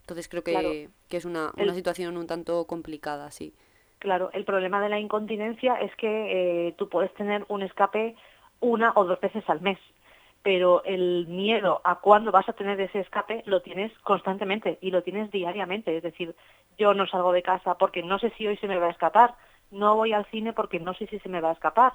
Entonces 0.00 0.28
creo 0.28 0.42
que, 0.44 0.52
Claro. 0.52 0.76
que 1.08 1.16
es 1.18 1.24
una, 1.24 1.52
El- 1.56 1.68
una 1.68 1.74
situación 1.74 2.16
un 2.16 2.26
tanto 2.26 2.66
complicada, 2.66 3.30
sí. 3.30 3.54
Claro, 3.98 4.30
el 4.32 4.44
problema 4.44 4.82
de 4.82 4.88
la 4.88 4.98
incontinencia 4.98 5.76
es 5.76 5.94
que 5.96 6.68
eh, 6.68 6.72
tú 6.76 6.88
puedes 6.88 7.14
tener 7.14 7.44
un 7.48 7.62
escape 7.62 8.16
una 8.60 8.92
o 8.96 9.04
dos 9.04 9.20
veces 9.20 9.44
al 9.48 9.60
mes, 9.60 9.78
pero 10.42 10.82
el 10.84 11.26
miedo 11.28 11.80
a 11.84 12.00
cuándo 12.00 12.32
vas 12.32 12.48
a 12.48 12.52
tener 12.52 12.80
ese 12.80 13.00
escape 13.00 13.42
lo 13.46 13.62
tienes 13.62 13.96
constantemente 14.00 14.78
y 14.80 14.90
lo 14.90 15.02
tienes 15.02 15.30
diariamente. 15.30 15.96
Es 15.96 16.02
decir, 16.02 16.34
yo 16.78 16.94
no 16.94 17.06
salgo 17.06 17.32
de 17.32 17.42
casa 17.42 17.76
porque 17.78 18.02
no 18.02 18.18
sé 18.18 18.30
si 18.36 18.46
hoy 18.46 18.56
se 18.56 18.68
me 18.68 18.78
va 18.78 18.86
a 18.86 18.90
escapar, 18.90 19.34
no 19.70 19.96
voy 19.96 20.12
al 20.12 20.26
cine 20.26 20.52
porque 20.52 20.80
no 20.80 20.94
sé 20.94 21.06
si 21.06 21.18
se 21.20 21.28
me 21.28 21.40
va 21.40 21.50
a 21.50 21.54
escapar, 21.54 21.92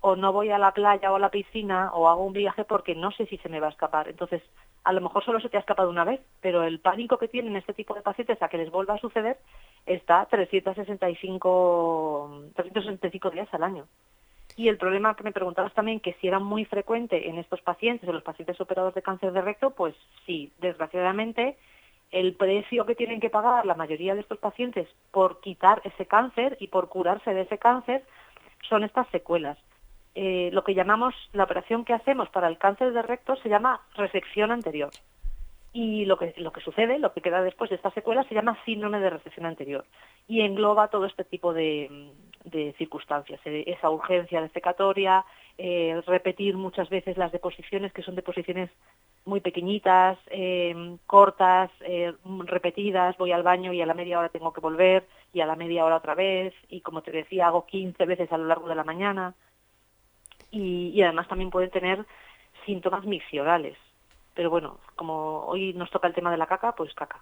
o 0.00 0.16
no 0.16 0.32
voy 0.32 0.50
a 0.50 0.58
la 0.58 0.72
playa 0.72 1.12
o 1.12 1.16
a 1.16 1.18
la 1.18 1.30
piscina 1.30 1.90
o 1.92 2.08
hago 2.08 2.24
un 2.24 2.32
viaje 2.32 2.64
porque 2.64 2.94
no 2.94 3.10
sé 3.12 3.26
si 3.26 3.36
se 3.38 3.50
me 3.50 3.60
va 3.60 3.66
a 3.66 3.70
escapar. 3.70 4.08
Entonces, 4.08 4.42
a 4.84 4.92
lo 4.92 5.02
mejor 5.02 5.24
solo 5.24 5.40
se 5.40 5.50
te 5.50 5.58
ha 5.58 5.60
escapado 5.60 5.90
una 5.90 6.04
vez, 6.04 6.20
pero 6.40 6.64
el 6.64 6.80
pánico 6.80 7.18
que 7.18 7.28
tienen 7.28 7.56
este 7.56 7.74
tipo 7.74 7.94
de 7.94 8.00
pacientes 8.00 8.42
a 8.42 8.48
que 8.48 8.56
les 8.56 8.70
vuelva 8.70 8.94
a 8.94 8.98
suceder 8.98 9.36
está 9.84 10.24
365, 10.26 12.44
365 12.56 13.30
días 13.30 13.48
al 13.52 13.62
año. 13.62 13.86
Y 14.60 14.68
el 14.68 14.76
problema 14.76 15.16
que 15.16 15.24
me 15.24 15.32
preguntabas 15.32 15.72
también, 15.72 16.00
que 16.00 16.12
si 16.20 16.28
era 16.28 16.38
muy 16.38 16.66
frecuente 16.66 17.30
en 17.30 17.38
estos 17.38 17.62
pacientes, 17.62 18.06
en 18.06 18.14
los 18.14 18.22
pacientes 18.22 18.60
operados 18.60 18.92
de 18.92 19.00
cáncer 19.00 19.32
de 19.32 19.40
recto, 19.40 19.70
pues 19.70 19.94
sí, 20.26 20.52
desgraciadamente 20.58 21.56
el 22.10 22.34
precio 22.34 22.84
que 22.84 22.94
tienen 22.94 23.20
que 23.20 23.30
pagar 23.30 23.64
la 23.64 23.74
mayoría 23.74 24.14
de 24.14 24.20
estos 24.20 24.36
pacientes 24.36 24.86
por 25.12 25.40
quitar 25.40 25.80
ese 25.84 26.04
cáncer 26.04 26.58
y 26.60 26.68
por 26.68 26.90
curarse 26.90 27.32
de 27.32 27.40
ese 27.40 27.56
cáncer 27.56 28.04
son 28.68 28.84
estas 28.84 29.08
secuelas. 29.08 29.56
Eh, 30.14 30.50
lo 30.52 30.62
que 30.62 30.74
llamamos, 30.74 31.14
la 31.32 31.44
operación 31.44 31.86
que 31.86 31.94
hacemos 31.94 32.28
para 32.28 32.48
el 32.48 32.58
cáncer 32.58 32.92
de 32.92 33.00
recto 33.00 33.36
se 33.36 33.48
llama 33.48 33.80
resección 33.94 34.50
anterior. 34.50 34.90
Y 35.72 36.04
lo 36.04 36.18
que, 36.18 36.34
lo 36.36 36.52
que 36.52 36.60
sucede, 36.60 36.98
lo 36.98 37.14
que 37.14 37.22
queda 37.22 37.40
después 37.40 37.70
de 37.70 37.76
esta 37.76 37.92
secuela, 37.92 38.24
se 38.24 38.34
llama 38.34 38.58
síndrome 38.66 39.00
de 39.00 39.08
resección 39.08 39.46
anterior. 39.46 39.86
Y 40.28 40.42
engloba 40.42 40.88
todo 40.88 41.06
este 41.06 41.24
tipo 41.24 41.54
de, 41.54 42.12
de 42.44 42.74
circunstancias, 42.78 43.40
eh, 43.44 43.64
esa 43.66 43.90
urgencia 43.90 44.40
defecatoria, 44.40 45.24
eh, 45.58 46.00
repetir 46.06 46.56
muchas 46.56 46.88
veces 46.88 47.18
las 47.18 47.32
deposiciones, 47.32 47.92
que 47.92 48.02
son 48.02 48.14
deposiciones 48.14 48.70
muy 49.26 49.40
pequeñitas, 49.40 50.18
eh, 50.28 50.96
cortas, 51.06 51.70
eh, 51.80 52.14
repetidas, 52.46 53.16
voy 53.18 53.32
al 53.32 53.42
baño 53.42 53.72
y 53.72 53.82
a 53.82 53.86
la 53.86 53.94
media 53.94 54.18
hora 54.18 54.30
tengo 54.30 54.52
que 54.52 54.60
volver, 54.60 55.06
y 55.32 55.40
a 55.40 55.46
la 55.46 55.56
media 55.56 55.84
hora 55.84 55.96
otra 55.96 56.14
vez, 56.14 56.54
y 56.68 56.80
como 56.80 57.02
te 57.02 57.10
decía, 57.10 57.46
hago 57.46 57.66
15 57.66 58.06
veces 58.06 58.32
a 58.32 58.38
lo 58.38 58.46
largo 58.46 58.68
de 58.68 58.74
la 58.74 58.84
mañana. 58.84 59.34
Y, 60.50 60.88
y 60.94 61.02
además 61.02 61.28
también 61.28 61.50
pueden 61.50 61.70
tener 61.70 62.04
síntomas 62.64 63.04
miccionales. 63.04 63.76
Pero 64.34 64.50
bueno, 64.50 64.78
como 64.96 65.44
hoy 65.44 65.74
nos 65.74 65.90
toca 65.90 66.08
el 66.08 66.14
tema 66.14 66.30
de 66.30 66.38
la 66.38 66.46
caca, 66.46 66.74
pues 66.74 66.94
caca. 66.94 67.20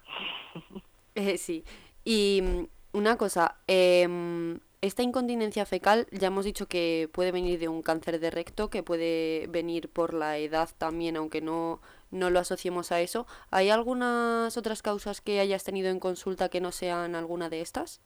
Eh, 1.15 1.37
sí. 1.37 1.65
Y 2.05 2.41
mm, 2.41 2.97
una 2.97 3.17
cosa, 3.17 3.57
em, 3.67 4.59
esta 4.81 5.03
incontinencia 5.03 5.65
fecal 5.65 6.07
ya 6.11 6.27
hemos 6.27 6.45
dicho 6.45 6.67
que 6.67 7.09
puede 7.11 7.31
venir 7.31 7.59
de 7.59 7.67
un 7.67 7.81
cáncer 7.81 8.19
de 8.19 8.31
recto, 8.31 8.69
que 8.69 8.83
puede 8.83 9.47
venir 9.47 9.89
por 9.89 10.13
la 10.13 10.37
edad 10.37 10.69
también, 10.77 11.17
aunque 11.17 11.41
no, 11.41 11.79
no 12.11 12.29
lo 12.29 12.39
asociemos 12.39 12.91
a 12.91 13.01
eso. 13.01 13.27
¿Hay 13.51 13.69
algunas 13.69 14.57
otras 14.57 14.81
causas 14.81 15.21
que 15.21 15.39
hayas 15.39 15.63
tenido 15.63 15.89
en 15.89 15.99
consulta 15.99 16.49
que 16.49 16.61
no 16.61 16.71
sean 16.71 17.15
alguna 17.15 17.49
de 17.49 17.61
estas? 17.61 18.01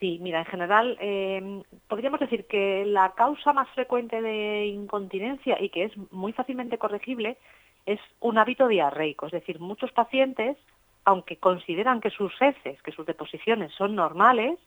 Sí, 0.00 0.18
mira, 0.20 0.40
en 0.40 0.46
general 0.46 0.96
eh, 1.00 1.62
podríamos 1.88 2.20
decir 2.20 2.46
que 2.46 2.84
la 2.86 3.12
causa 3.12 3.52
más 3.52 3.68
frecuente 3.70 4.20
de 4.20 4.66
incontinencia 4.66 5.60
y 5.60 5.68
que 5.68 5.84
es 5.84 5.92
muy 6.10 6.32
fácilmente 6.32 6.78
corregible 6.78 7.36
es 7.86 8.00
un 8.20 8.38
hábito 8.38 8.68
diarreico. 8.68 9.26
Es 9.26 9.32
decir, 9.32 9.60
muchos 9.60 9.92
pacientes, 9.92 10.56
aunque 11.04 11.36
consideran 11.36 12.00
que 12.00 12.10
sus 12.10 12.32
heces, 12.40 12.80
que 12.82 12.92
sus 12.92 13.06
deposiciones 13.06 13.72
son 13.74 13.94
normales, 13.94 14.58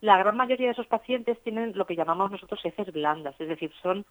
la 0.00 0.16
gran 0.18 0.36
mayoría 0.36 0.66
de 0.66 0.72
esos 0.72 0.86
pacientes 0.86 1.40
tienen 1.42 1.72
lo 1.76 1.86
que 1.86 1.96
llamamos 1.96 2.30
nosotros 2.30 2.64
heces 2.64 2.92
blandas, 2.92 3.34
es 3.40 3.48
decir, 3.48 3.72
son 3.82 4.04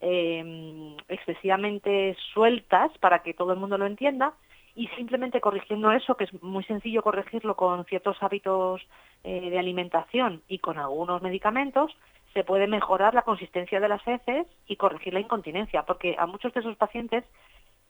eh, 0.00 0.96
excesivamente 1.08 2.16
sueltas 2.32 2.90
para 2.98 3.20
que 3.20 3.34
todo 3.34 3.52
el 3.52 3.58
mundo 3.58 3.78
lo 3.78 3.86
entienda 3.86 4.34
y 4.74 4.88
simplemente 4.88 5.40
corrigiendo 5.40 5.92
eso, 5.92 6.16
que 6.16 6.24
es 6.24 6.42
muy 6.42 6.64
sencillo 6.64 7.02
corregirlo 7.02 7.54
con 7.54 7.84
ciertos 7.84 8.16
hábitos 8.22 8.82
eh, 9.22 9.50
de 9.50 9.58
alimentación 9.58 10.42
y 10.48 10.58
con 10.58 10.78
algunos 10.78 11.22
medicamentos, 11.22 11.96
se 12.32 12.42
puede 12.42 12.66
mejorar 12.66 13.14
la 13.14 13.22
consistencia 13.22 13.78
de 13.78 13.88
las 13.88 14.06
heces 14.06 14.46
y 14.66 14.76
corregir 14.76 15.14
la 15.14 15.20
incontinencia, 15.20 15.84
porque 15.84 16.16
a 16.18 16.26
muchos 16.26 16.52
de 16.52 16.60
esos 16.60 16.76
pacientes 16.76 17.24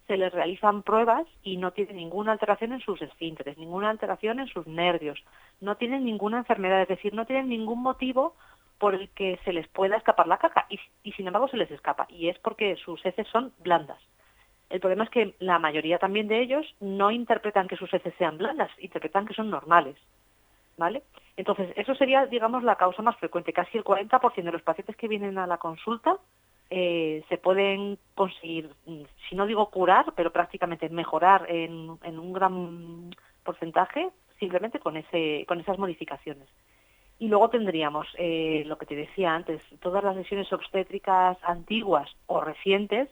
se 0.07 0.17
les 0.17 0.33
realizan 0.33 0.83
pruebas 0.83 1.27
y 1.43 1.57
no 1.57 1.73
tienen 1.73 1.97
ninguna 1.97 2.33
alteración 2.33 2.73
en 2.73 2.81
sus 2.81 3.01
esfínteres, 3.01 3.57
ninguna 3.57 3.91
alteración 3.91 4.39
en 4.41 4.49
sus 4.49 4.67
nervios, 4.67 5.23
no 5.61 5.77
tienen 5.77 6.05
ninguna 6.05 6.39
enfermedad, 6.39 6.83
es 6.83 6.89
decir, 6.89 7.15
no 7.15 7.27
tienen 7.27 7.49
ningún 7.49 7.83
motivo 7.83 8.35
por 8.79 8.95
el 8.95 9.09
que 9.11 9.39
se 9.45 9.53
les 9.53 9.67
pueda 9.69 9.97
escapar 9.97 10.27
la 10.27 10.39
caca 10.39 10.67
y, 10.69 10.79
y 11.03 11.13
sin 11.13 11.27
embargo 11.27 11.49
se 11.49 11.57
les 11.57 11.71
escapa 11.71 12.07
y 12.11 12.29
es 12.29 12.39
porque 12.39 12.77
sus 12.77 13.05
heces 13.07 13.27
son 13.29 13.53
blandas. 13.61 13.99
El 14.71 14.81
problema 14.81 15.05
es 15.05 15.11
que 15.11 15.35
la 15.39 15.59
mayoría 15.59 15.99
también 15.99 16.29
de 16.29 16.41
ellos 16.41 16.67
no 16.81 17.11
interpretan 17.11 17.69
que 17.69 17.77
sus 17.77 17.93
heces 17.95 18.15
sean 18.19 18.39
blandas, 18.39 18.71
interpretan 18.79 19.27
que 19.27 19.35
son 19.35 19.51
normales. 19.51 19.97
¿Vale? 20.77 21.05
Entonces, 21.37 21.73
eso 21.77 21.95
sería, 21.95 22.27
digamos, 22.27 22.65
la 22.65 22.75
causa 22.75 23.01
más 23.01 23.17
frecuente. 23.19 23.53
Casi 23.53 23.79
el 23.79 23.85
40% 23.85 24.43
de 24.43 24.51
los 24.51 24.63
pacientes 24.63 24.97
que 24.97 25.07
vienen 25.07 25.39
a 25.39 25.47
la 25.47 25.59
consulta 25.59 26.19
eh, 26.77 27.23
se 27.29 27.39
pueden 27.39 28.01
conseguir, 28.17 28.69
mm, 28.87 29.03
si 29.29 29.37
no 29.37 29.47
digo 29.47 29.71
curar, 29.71 30.13
pero 30.17 30.33
prácticamente 30.33 30.89
mejorar 30.89 31.47
en, 31.49 31.89
un 31.89 32.33
gran 32.33 33.15
porcentaje 33.45 34.11
simplemente 34.41 34.81
con, 34.81 34.97
ese, 34.97 35.45
con 35.47 35.61
esas 35.61 35.79
modificaciones. 35.79 36.49
Y 37.21 37.29
luego 37.29 37.49
tendríamos, 37.49 38.09
eh, 38.19 38.65
lo 38.67 38.77
que 38.77 38.87
te 38.87 38.97
decía 38.97 39.33
antes, 39.33 39.63
todas 39.81 40.03
las 40.03 40.17
lesiones 40.17 40.53
obstétricas 40.53 41.39
antiguas 41.45 42.11
o 42.27 42.41
recientes, 42.41 43.09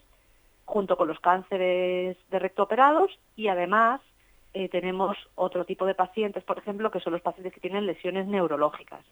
junto 0.65 0.97
con 0.97 1.07
los 1.07 1.21
cánceres 1.21 2.17
de 2.31 2.39
recto 2.41 2.65
operados 2.65 3.17
y 3.37 3.47
además 3.47 4.01
eh, 4.55 4.69
tenemos 4.71 5.17
otro 5.37 5.65
tipo 5.65 5.87
de 5.87 5.95
pacientes, 5.95 6.43
por 6.43 6.59
ejemplo, 6.59 6.91
que 6.91 6.99
son 6.99 7.13
los 7.13 7.23
pacientes 7.23 7.55
que 7.55 7.61
tienen 7.61 7.87
lesiones 7.87 8.27
neurológicas, 8.27 9.05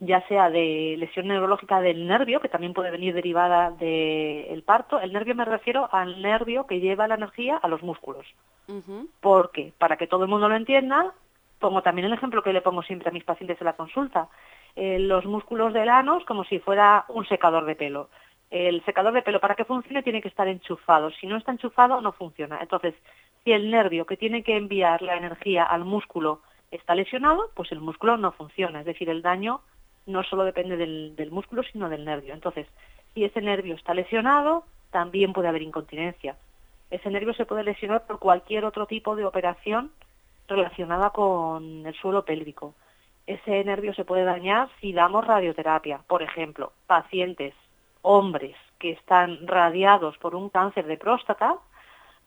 ya 0.00 0.26
sea 0.28 0.50
de 0.50 0.96
lesión 0.98 1.28
neurológica 1.28 1.80
del 1.80 2.06
nervio, 2.06 2.40
que 2.40 2.48
también 2.48 2.74
puede 2.74 2.90
venir 2.90 3.14
derivada 3.14 3.70
del 3.70 4.62
parto. 4.62 5.00
El 5.00 5.12
nervio 5.12 5.34
me 5.34 5.44
refiero 5.44 5.88
al 5.92 6.20
nervio 6.20 6.66
que 6.66 6.80
lleva 6.80 7.08
la 7.08 7.14
energía 7.14 7.56
a 7.56 7.68
los 7.68 7.82
músculos. 7.82 8.26
Ujú. 8.68 9.08
Porque, 9.20 9.72
para 9.78 9.96
que 9.96 10.06
todo 10.06 10.24
el 10.24 10.30
mundo 10.30 10.48
lo 10.48 10.56
entienda, 10.56 11.12
pongo 11.58 11.82
también 11.82 12.06
el 12.06 12.12
ejemplo 12.12 12.42
que 12.42 12.52
le 12.52 12.60
pongo 12.60 12.82
siempre 12.82 13.08
a 13.08 13.12
mis 13.12 13.24
pacientes 13.24 13.60
en 13.60 13.64
la 13.64 13.74
consulta. 13.74 14.28
Eh, 14.76 14.98
los 14.98 15.24
músculos 15.24 15.72
del 15.72 15.88
ano 15.88 16.18
es 16.18 16.24
como 16.24 16.44
si 16.44 16.58
fuera 16.58 17.04
un 17.08 17.26
secador 17.26 17.64
de 17.64 17.76
pelo. 17.76 18.10
El 18.50 18.84
secador 18.84 19.12
de 19.12 19.22
pelo 19.22 19.40
para 19.40 19.54
que 19.54 19.64
funcione 19.64 20.02
tiene 20.02 20.20
que 20.20 20.28
estar 20.28 20.48
enchufado. 20.48 21.10
Si 21.12 21.26
no 21.26 21.36
está 21.36 21.52
enchufado 21.52 22.00
no 22.00 22.12
funciona. 22.12 22.58
Entonces, 22.60 22.94
si 23.44 23.52
el 23.52 23.70
nervio 23.70 24.06
que 24.06 24.16
tiene 24.16 24.42
que 24.42 24.56
enviar 24.56 25.02
la 25.02 25.16
energía 25.16 25.64
al 25.64 25.84
músculo 25.84 26.40
está 26.70 26.94
lesionado, 26.94 27.50
pues 27.54 27.70
el 27.72 27.80
músculo 27.80 28.16
no 28.16 28.32
funciona. 28.32 28.80
Es 28.80 28.86
decir, 28.86 29.08
el 29.08 29.22
daño 29.22 29.60
no 30.06 30.22
solo 30.22 30.44
depende 30.44 30.76
del, 30.76 31.30
músculo, 31.30 31.62
sino 31.62 31.88
del 31.88 32.04
nervio. 32.04 32.34
Entonces, 32.34 32.66
si 33.14 33.24
ese 33.24 33.40
nervio 33.40 33.74
está 33.74 33.94
lesionado, 33.94 34.64
también 34.90 35.32
puede 35.32 35.48
haber 35.48 35.62
incontinencia. 35.62 36.36
Ese 36.90 37.10
nervio 37.10 37.34
se 37.34 37.46
puede 37.46 37.64
lesionar 37.64 38.06
por 38.06 38.18
cualquier 38.18 38.64
otro 38.64 38.86
tipo 38.86 39.16
de 39.16 39.24
operación 39.24 39.90
relacionada 40.46 41.10
con 41.10 41.86
el 41.86 41.94
suelo 41.94 42.24
pélvico. 42.24 42.74
Ese 43.26 43.64
nervio 43.64 43.94
se 43.94 44.04
puede 44.04 44.24
dañar 44.24 44.68
si 44.80 44.92
damos 44.92 45.26
radioterapia. 45.26 46.00
Por 46.06 46.22
ejemplo, 46.22 46.72
pacientes, 46.86 47.54
hombres 48.02 48.54
que 48.78 48.90
están 48.90 49.46
radiados 49.46 50.18
por 50.18 50.34
un 50.34 50.50
cáncer 50.50 50.86
de 50.86 50.98
próstata 50.98 51.56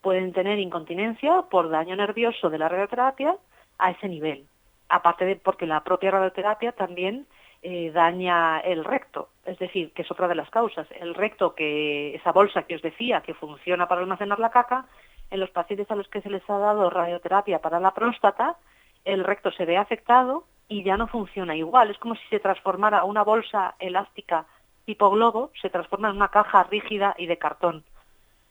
pueden 0.00 0.32
tener 0.32 0.58
incontinencia 0.58 1.42
por 1.42 1.70
daño 1.70 1.94
nervioso 1.94 2.50
de 2.50 2.58
la 2.58 2.68
radioterapia 2.68 3.36
a 3.78 3.90
ese 3.92 4.08
nivel. 4.08 4.46
Aparte 4.88 5.24
de 5.24 5.36
porque 5.36 5.66
la 5.66 5.84
propia 5.84 6.10
radioterapia 6.10 6.72
también 6.72 7.26
eh, 7.62 7.90
daña 7.90 8.60
el 8.60 8.84
recto, 8.84 9.30
es 9.44 9.58
decir, 9.58 9.92
que 9.92 10.02
es 10.02 10.10
otra 10.10 10.28
de 10.28 10.34
las 10.34 10.50
causas. 10.50 10.86
El 11.00 11.14
recto, 11.14 11.54
que 11.54 12.14
esa 12.14 12.32
bolsa 12.32 12.62
que 12.62 12.76
os 12.76 12.82
decía 12.82 13.20
que 13.22 13.34
funciona 13.34 13.88
para 13.88 14.00
almacenar 14.00 14.38
la 14.38 14.50
caca, 14.50 14.86
en 15.30 15.40
los 15.40 15.50
pacientes 15.50 15.90
a 15.90 15.96
los 15.96 16.08
que 16.08 16.22
se 16.22 16.30
les 16.30 16.48
ha 16.48 16.58
dado 16.58 16.88
radioterapia 16.88 17.60
para 17.60 17.80
la 17.80 17.92
próstata, 17.92 18.56
el 19.04 19.24
recto 19.24 19.50
se 19.52 19.64
ve 19.64 19.76
afectado 19.76 20.44
y 20.68 20.82
ya 20.84 20.96
no 20.96 21.06
funciona 21.06 21.56
igual. 21.56 21.90
Es 21.90 21.98
como 21.98 22.14
si 22.14 22.26
se 22.28 22.40
transformara 22.40 23.04
una 23.04 23.22
bolsa 23.24 23.74
elástica 23.78 24.46
tipo 24.84 25.10
globo, 25.10 25.50
se 25.60 25.68
transforma 25.68 26.08
en 26.08 26.16
una 26.16 26.28
caja 26.28 26.62
rígida 26.64 27.14
y 27.18 27.26
de 27.26 27.36
cartón. 27.36 27.84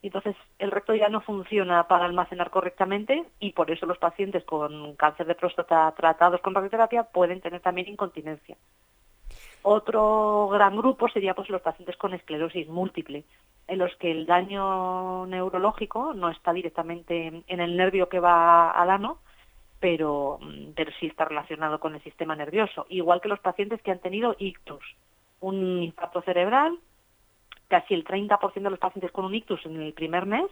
Entonces 0.03 0.35
el 0.59 0.71
recto 0.71 0.93
ya 0.93 1.09
no 1.09 1.21
funciona 1.21 1.87
para 1.87 2.05
almacenar 2.05 2.51
correctamente 2.51 3.25
y 3.39 3.53
por 3.53 3.71
eso 3.71 3.87
los 3.87 3.97
pacientes 3.97 4.43
con 4.45 4.95
cáncer 4.95 5.25
de 5.25 5.35
próstata 5.35 5.91
tratados 5.97 6.39
con 6.41 6.53
radioterapia 6.53 7.03
pueden 7.03 7.41
tener 7.41 7.61
también 7.61 7.87
incontinencia. 7.87 8.55
Otro 9.69 10.47
gran 10.47 10.77
grupo 10.77 11.09
sería 11.09 11.33
pues 11.33 11.49
los 11.49 11.61
pacientes 11.61 11.97
con 11.97 12.13
esclerosis 12.13 12.69
múltiple, 12.69 13.25
en 13.67 13.79
los 13.79 13.93
que 13.97 14.09
el 14.09 14.25
daño 14.25 15.25
neurológico 15.25 16.13
no 16.13 16.29
está 16.29 16.53
directamente 16.53 17.43
en 17.45 17.59
el 17.59 17.75
nervio 17.75 18.07
que 18.07 18.21
va 18.21 18.71
al 18.71 18.89
ano, 18.89 19.17
pero, 19.81 20.39
pero 20.73 20.91
sí 21.01 21.07
está 21.07 21.25
relacionado 21.25 21.81
con 21.81 21.95
el 21.95 22.01
sistema 22.01 22.33
nervioso, 22.33 22.85
igual 22.87 23.19
que 23.19 23.27
los 23.27 23.41
pacientes 23.41 23.81
que 23.81 23.91
han 23.91 23.99
tenido 23.99 24.37
ictus, 24.39 24.85
un 25.41 25.83
infarto 25.83 26.21
cerebral, 26.21 26.79
casi 27.67 27.93
el 27.93 28.05
30% 28.05 28.53
de 28.53 28.69
los 28.69 28.79
pacientes 28.79 29.11
con 29.11 29.25
un 29.25 29.35
ictus 29.35 29.65
en 29.65 29.81
el 29.81 29.91
primer 29.91 30.25
mes 30.25 30.49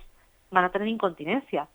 van 0.52 0.66
a 0.66 0.74
tener 0.74 0.90
incontinencia. 0.90 1.70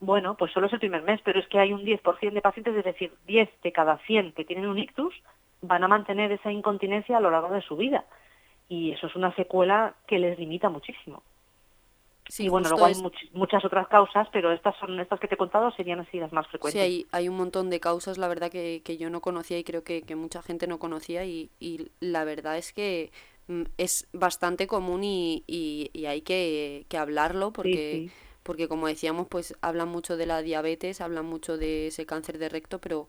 Bueno, 0.00 0.36
pues 0.36 0.52
solo 0.52 0.66
es 0.66 0.72
el 0.74 0.80
primer 0.80 1.00
mes, 1.00 1.22
pero 1.24 1.40
es 1.40 1.48
que 1.48 1.60
hay 1.60 1.72
un 1.72 1.86
10% 1.86 2.30
de 2.30 2.42
pacientes, 2.42 2.76
es 2.76 2.84
decir, 2.84 3.14
10 3.26 3.48
de 3.62 3.72
cada 3.72 3.96
100 4.00 4.32
que 4.32 4.44
tienen 4.44 4.68
un 4.68 4.78
ictus 4.78 5.14
van 5.62 5.84
a 5.84 5.88
mantener 5.88 6.32
esa 6.32 6.52
incontinencia 6.52 7.16
a 7.16 7.20
lo 7.20 7.30
largo 7.30 7.54
de 7.54 7.62
su 7.62 7.76
vida. 7.76 8.04
Y 8.68 8.92
eso 8.92 9.06
es 9.08 9.16
una 9.16 9.34
secuela 9.36 9.94
que 10.06 10.18
les 10.18 10.38
limita 10.38 10.68
muchísimo. 10.70 11.22
Sí, 12.28 12.44
y 12.44 12.48
bueno, 12.48 12.68
luego 12.68 12.86
hay 12.86 12.92
es- 12.92 13.04
much- 13.04 13.30
muchas 13.32 13.64
otras 13.64 13.88
causas, 13.88 14.28
pero 14.32 14.52
estas 14.52 14.76
son 14.78 14.98
estas 15.00 15.20
que 15.20 15.28
te 15.28 15.34
he 15.34 15.38
contado 15.38 15.70
serían 15.72 16.00
así 16.00 16.18
las 16.18 16.32
más 16.32 16.46
Sí, 16.60 16.78
frecuentes. 16.78 16.80
hay, 16.80 17.06
hay 17.12 17.28
un 17.28 17.36
montón 17.36 17.70
de 17.70 17.80
causas, 17.80 18.18
la 18.18 18.26
verdad, 18.28 18.50
que, 18.50 18.82
que 18.84 18.96
yo 18.98 19.10
no 19.10 19.20
conocía 19.20 19.58
y 19.58 19.64
creo 19.64 19.84
que, 19.84 20.02
que 20.02 20.16
mucha 20.16 20.42
gente 20.42 20.66
no 20.66 20.78
conocía 20.78 21.24
y, 21.24 21.50
y 21.60 21.90
la 22.00 22.24
verdad 22.24 22.58
es 22.58 22.72
que 22.72 23.12
mm, 23.46 23.62
es 23.78 24.08
bastante 24.12 24.66
común 24.66 25.04
y, 25.04 25.44
y- 25.46 25.90
y 25.92 26.06
hay 26.06 26.20
que, 26.22 26.84
que 26.88 26.98
hablarlo 26.98 27.52
porque, 27.52 28.04
sí. 28.04 28.12
porque 28.42 28.66
como 28.68 28.88
decíamos, 28.88 29.28
pues 29.28 29.54
hablan 29.62 29.88
mucho 29.88 30.16
de 30.16 30.26
la 30.26 30.42
diabetes, 30.42 31.00
hablan 31.00 31.26
mucho 31.26 31.56
de 31.58 31.86
ese 31.88 32.06
cáncer 32.06 32.38
de 32.38 32.48
recto, 32.48 32.80
pero 32.80 33.08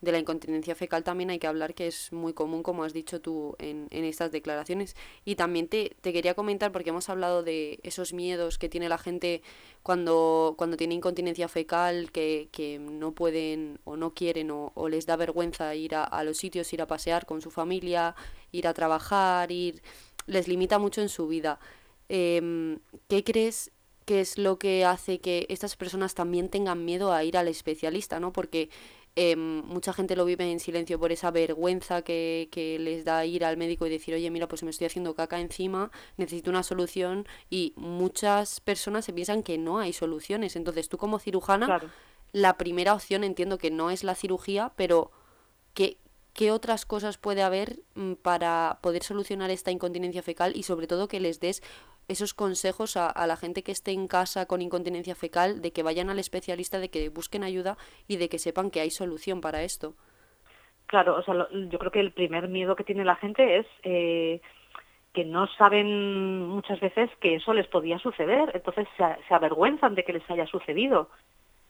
de 0.00 0.12
la 0.12 0.18
incontinencia 0.18 0.74
fecal 0.74 1.04
también 1.04 1.30
hay 1.30 1.38
que 1.38 1.46
hablar, 1.46 1.74
que 1.74 1.86
es 1.86 2.12
muy 2.12 2.32
común, 2.32 2.62
como 2.62 2.84
has 2.84 2.92
dicho 2.92 3.20
tú 3.20 3.56
en, 3.58 3.86
en 3.90 4.04
estas 4.04 4.32
declaraciones. 4.32 4.96
Y 5.24 5.36
también 5.36 5.68
te, 5.68 5.96
te 6.00 6.12
quería 6.12 6.34
comentar, 6.34 6.72
porque 6.72 6.90
hemos 6.90 7.08
hablado 7.08 7.42
de 7.42 7.80
esos 7.82 8.12
miedos 8.12 8.58
que 8.58 8.68
tiene 8.68 8.88
la 8.88 8.98
gente 8.98 9.42
cuando, 9.82 10.54
cuando 10.56 10.76
tiene 10.76 10.94
incontinencia 10.94 11.48
fecal, 11.48 12.12
que, 12.12 12.48
que 12.52 12.78
no 12.78 13.12
pueden 13.12 13.78
o 13.84 13.96
no 13.96 14.14
quieren 14.14 14.50
o, 14.50 14.72
o 14.74 14.88
les 14.88 15.06
da 15.06 15.16
vergüenza 15.16 15.74
ir 15.74 15.94
a, 15.94 16.04
a 16.04 16.24
los 16.24 16.38
sitios, 16.38 16.72
ir 16.72 16.82
a 16.82 16.86
pasear 16.86 17.26
con 17.26 17.42
su 17.42 17.50
familia, 17.50 18.14
ir 18.52 18.66
a 18.66 18.74
trabajar, 18.74 19.52
ir 19.52 19.82
les 20.26 20.48
limita 20.48 20.78
mucho 20.78 21.02
en 21.02 21.08
su 21.08 21.26
vida. 21.28 21.58
Em, 22.08 22.80
¿qué 23.08 23.22
crees 23.22 23.70
que 24.04 24.20
es 24.20 24.38
lo 24.38 24.58
que 24.58 24.84
hace 24.84 25.20
que 25.20 25.46
estas 25.48 25.76
personas 25.76 26.14
también 26.14 26.48
tengan 26.48 26.84
miedo 26.84 27.12
a 27.12 27.22
ir 27.22 27.36
al 27.36 27.46
especialista, 27.46 28.18
¿no? 28.18 28.32
Porque 28.32 28.70
em, 29.16 29.62
mucha 29.64 29.92
gente 29.92 30.16
lo 30.16 30.24
vive 30.24 30.50
en 30.50 30.60
silencio 30.60 30.98
por 30.98 31.12
esa 31.12 31.30
vergüenza 31.30 32.02
que, 32.02 32.48
que 32.50 32.78
les 32.78 33.04
da 33.04 33.24
ir 33.26 33.44
al 33.44 33.56
médico 33.56 33.86
y 33.86 33.90
decir, 33.90 34.14
oye, 34.14 34.30
mira, 34.30 34.48
pues 34.48 34.62
me 34.62 34.70
estoy 34.70 34.86
haciendo 34.86 35.14
caca 35.14 35.40
encima, 35.40 35.90
necesito 36.16 36.50
una 36.50 36.62
solución 36.62 37.26
y 37.50 37.72
muchas 37.76 38.60
personas 38.60 39.04
se 39.04 39.12
piensan 39.12 39.42
que 39.42 39.58
no 39.58 39.78
hay 39.78 39.92
soluciones. 39.92 40.56
Entonces, 40.56 40.88
tú 40.88 40.96
como 40.98 41.18
cirujana, 41.18 41.66
Claro. 41.66 41.88
la 42.32 42.56
primera 42.56 42.94
opción 42.94 43.24
entiendo 43.24 43.58
que 43.58 43.70
no 43.70 43.90
es 43.90 44.04
la 44.04 44.14
cirugía, 44.14 44.72
pero 44.76 45.10
¿qué, 45.74 45.98
qué 46.32 46.52
otras 46.52 46.86
cosas 46.86 47.18
puede 47.18 47.42
haber 47.42 47.80
mm, 47.96 48.12
para 48.14 48.78
poder 48.82 49.02
solucionar 49.02 49.50
esta 49.50 49.70
incontinencia 49.72 50.22
fecal 50.22 50.56
y 50.56 50.62
sobre 50.62 50.86
todo 50.86 51.08
que 51.08 51.18
les 51.20 51.40
des 51.40 51.62
esos 52.10 52.34
consejos 52.34 52.96
a, 52.96 53.08
a 53.08 53.26
la 53.26 53.36
gente 53.36 53.62
que 53.64 53.72
esté 53.72 53.92
en 53.92 54.08
casa 54.08 54.46
con 54.46 54.62
incontinencia 54.62 55.14
fecal, 55.14 55.62
de 55.62 55.72
que 55.72 55.82
vayan 55.82 56.10
al 56.10 56.18
especialista, 56.18 56.78
de 56.80 56.90
que 56.90 57.08
busquen 57.10 57.44
ayuda 57.44 57.76
y 58.08 58.16
de 58.18 58.28
que 58.28 58.38
sepan 58.38 58.70
que 58.70 58.80
hay 58.80 58.90
solución 58.90 59.40
para 59.40 59.62
esto? 59.62 59.94
Claro, 60.86 61.16
o 61.16 61.22
sea, 61.22 61.34
lo- 61.34 61.48
yo 61.50 61.78
creo 61.78 61.92
que 61.92 62.00
el 62.00 62.12
primer 62.12 62.48
miedo 62.48 62.74
que 62.76 62.84
tiene 62.84 63.04
la 63.04 63.14
gente 63.16 63.58
es 63.58 63.66
eh, 63.84 64.40
que 65.14 65.24
no 65.24 65.46
saben 65.58 66.46
muchas 66.48 66.80
veces 66.80 67.10
que 67.20 67.36
eso 67.36 67.54
les 67.54 67.68
podía 67.68 67.98
suceder, 68.00 68.52
entonces 68.54 68.88
se, 68.96 69.04
se 69.28 69.34
avergüenzan 69.34 69.94
de 69.94 70.04
que 70.04 70.14
les 70.14 70.30
haya 70.30 70.46
sucedido. 70.46 71.10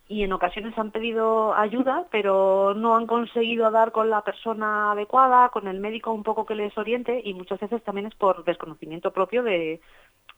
Y 0.09 0.25
en 0.25 0.33
ocasiones 0.33 0.77
han 0.79 0.93
pedido 0.93 1.55
ayuda, 1.55 2.07
pero 2.13 2.75
no 2.75 2.97
han 2.97 3.07
conseguido 3.07 3.71
dar 3.71 3.93
con 3.93 4.11
la 4.11 4.23
persona 4.25 4.93
adecuada, 4.93 5.51
con 5.51 5.69
el 5.69 5.81
médico 5.81 6.13
un 6.13 6.25
poco 6.25 6.47
que 6.47 6.55
les 6.57 6.77
oriente, 6.79 7.23
y 7.25 7.35
muchas 7.35 7.61
veces 7.61 7.83
también 7.85 8.07
es 8.09 8.15
por 8.17 8.45
desconocimiento 8.45 9.13
propio 9.13 9.43
de, 9.45 9.81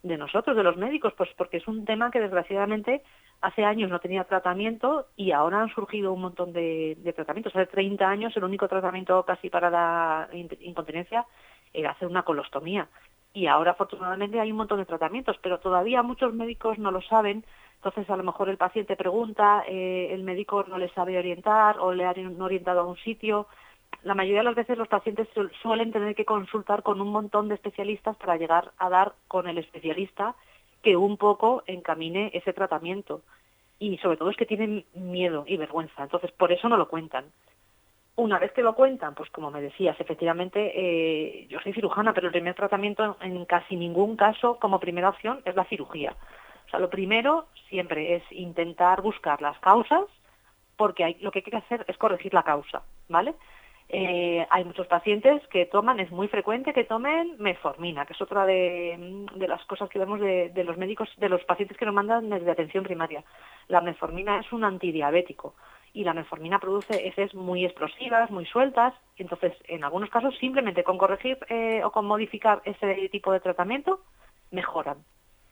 de 0.03 0.19
nosotros, 0.19 0.57
de 0.57 0.63
los 0.65 0.77
médicos, 0.77 1.13
pues 1.17 1.31
porque 1.37 1.59
es 1.59 1.69
un 1.69 1.85
tema 1.85 2.11
que 2.11 2.21
desgraciadamente 2.21 3.03
hace 3.41 3.65
años 3.65 3.91
no 3.91 4.01
tenía 4.01 4.25
tratamiento 4.25 5.07
y 5.17 5.31
ahora 5.33 5.63
han 5.63 5.73
surgido 5.75 6.13
un 6.13 6.23
montón 6.23 6.53
de, 6.53 6.97
tratamientos. 7.15 7.55
Hace 7.55 7.67
30 7.67 8.09
años 8.09 8.37
el 8.37 8.45
único 8.45 8.69
tratamiento 8.69 9.25
casi 9.25 9.49
para 9.49 9.71
la 9.71 10.29
in- 10.33 10.49
incontinencia 10.61 11.25
era 11.73 11.93
hacer 11.93 12.09
una 12.09 12.25
colostomía. 12.25 12.89
Y 13.35 13.47
ahora 13.47 13.73
afortunadamente 13.73 14.41
hay 14.41 14.51
un 14.51 14.59
montón 14.59 14.79
de 14.79 14.87
tratamientos, 14.87 15.37
pero 15.43 15.59
todavía 15.61 16.03
muchos 16.03 16.35
médicos 16.35 16.79
no 16.79 16.91
lo 16.91 17.01
saben. 17.03 17.45
Entonces 17.77 18.09
a 18.11 18.17
lo 18.17 18.25
mejor 18.25 18.49
el 18.49 18.59
paciente 18.59 18.97
pregunta, 18.97 19.65
eh, 19.67 20.09
el 20.13 20.23
médico 20.25 20.65
no 20.69 20.79
le 20.79 20.89
sabe 20.91 21.19
orientar 21.19 21.79
o 21.79 21.93
le 21.93 22.05
han 22.07 22.41
orientado 22.41 22.81
a 22.81 22.87
un 22.87 22.97
sitio. 22.97 23.47
La 24.05 24.15
mayoría 24.15 24.41
de 24.41 24.45
las 24.45 24.55
veces 24.55 24.77
los 24.79 24.89
pacientes 24.89 25.29
su- 25.35 25.49
suelen 25.63 25.93
tener 25.93 26.15
que 26.15 26.25
consultar 26.25 26.83
con 26.83 27.01
un 27.01 27.09
montón 27.09 27.49
de 27.49 27.55
especialistas 27.55 28.17
para 28.17 28.37
llegar 28.37 28.73
a 28.79 28.89
dar 28.89 29.13
con 29.29 29.49
el 29.49 29.59
especialista 29.59 30.35
que 30.83 30.97
un 30.97 31.17
poco 31.17 31.63
encamine 31.67 32.31
ese 32.35 32.53
tratamiento. 32.53 33.23
Y 33.79 33.99
sobre 33.99 34.17
todo 34.17 34.31
es 34.31 34.37
que 34.37 34.47
tienen 34.47 34.85
miedo 34.95 35.45
y 35.47 35.57
vergüenza, 35.57 36.03
entonces 36.03 36.33
por 36.33 36.53
eso 36.53 36.69
no 36.69 36.77
lo 36.77 36.89
cuentan. 36.89 37.27
Una 38.15 38.39
vez 38.39 38.53
que 38.53 38.63
lo 38.63 38.75
cuentan, 38.75 39.15
pues 39.15 39.31
como 39.31 39.51
me 39.51 39.63
decías, 39.63 39.99
efectivamente, 39.99 40.73
eh, 40.75 41.47
yo 41.49 41.59
soy 41.61 41.73
cirujana, 41.73 42.13
pero 42.13 42.27
el 42.27 42.33
primer 42.33 42.55
tratamiento 42.55 43.17
en 43.21 43.45
casi 43.47 43.75
ningún 43.75 44.17
caso 44.17 44.59
como 44.61 44.79
primera 44.81 45.09
opción 45.09 45.41
es 45.45 45.57
la 45.57 45.65
cirugía. 45.65 46.15
O 46.67 46.71
sea, 46.71 46.79
lo 46.79 46.91
primero 46.91 47.47
siempre 47.69 48.17
es 48.17 48.23
intentar 48.31 49.01
buscar 49.01 49.41
las 49.41 49.59
causas, 49.61 50.05
porque 50.77 51.17
lo 51.21 51.31
que 51.31 51.39
hay 51.39 51.43
que 51.43 51.57
hacer 51.57 51.85
es 51.89 51.97
corregir 51.97 52.35
la 52.35 52.43
causa, 52.43 52.83
¿vale? 53.09 53.35
Eh, 53.95 54.47
hay 54.49 54.65
muchos 54.65 54.87
pacientes 54.87 55.47
que 55.49 55.67
toman, 55.67 56.01
es 56.01 56.11
muy 56.11 56.27
frecuente 56.27 56.73
que 56.73 56.85
tomen 56.85 57.37
metformina, 57.39 58.07
que 58.07 58.15
es 58.15 58.23
otra 58.23 58.47
de, 58.47 59.27
de 59.35 59.49
las 59.49 59.63
cosas 59.67 59.91
que 59.91 59.99
vemos 59.99 60.19
de, 60.19 60.65
los 60.65 60.79
médicos, 60.79 61.11
de 61.19 61.29
los 61.29 61.45
pacientes 61.45 61.77
que 61.77 61.85
nos 61.85 61.95
mandan 61.95 62.31
desde 62.31 62.51
atención 62.51 62.85
primaria. 62.85 63.23
La 63.69 63.83
metformina 63.83 64.41
es 64.41 64.51
un 64.51 64.65
antidiabético 64.65 65.55
y 65.93 66.05
la 66.05 66.15
metformina 66.15 66.59
produce 66.59 67.07
heces 67.07 67.35
muy 67.35 67.67
explosivas, 67.67 68.31
muy 68.31 68.47
sueltas, 68.47 68.95
entonces 69.19 69.53
en 69.69 69.85
algunos 69.85 70.09
casos 70.09 70.35
simplemente 70.39 70.85
con 70.85 70.97
corregir 70.97 71.37
eh, 71.51 71.85
o 71.85 71.93
con 71.93 72.07
modificar 72.07 72.63
ese 72.65 73.11
tipo 73.11 73.31
de 73.31 73.41
tratamiento 73.41 74.01
mejoran. 74.51 75.05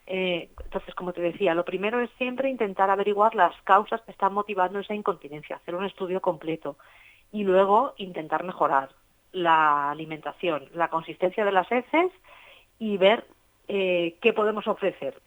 Eh, 0.06 0.48
entonces, 0.64 0.94
como 0.94 1.12
te 1.12 1.20
decía, 1.20 1.54
lo 1.54 1.66
primero 1.66 2.00
es 2.00 2.10
siempre 2.16 2.48
intentar 2.48 2.88
averiguar 2.88 3.34
las 3.34 3.54
causas 3.64 4.00
que 4.00 4.12
están 4.12 4.32
motivando 4.32 4.78
esa 4.78 4.94
incontinencia, 4.94 5.56
hacer 5.56 5.74
un 5.74 5.84
estudio 5.84 6.22
completo 6.22 6.78
y 7.32 7.44
luego 7.44 7.94
intentar 7.96 8.44
mejorar 8.44 8.90
la 9.32 9.90
alimentación, 9.90 10.68
la 10.74 10.88
consistencia 10.88 11.44
de 11.44 11.52
las 11.52 11.70
heces 11.70 12.10
y 12.78 12.96
ver 12.96 13.24
eh, 13.68 14.16
qué 14.20 14.32
podemos 14.32 14.66
ofrecer. 14.66 15.20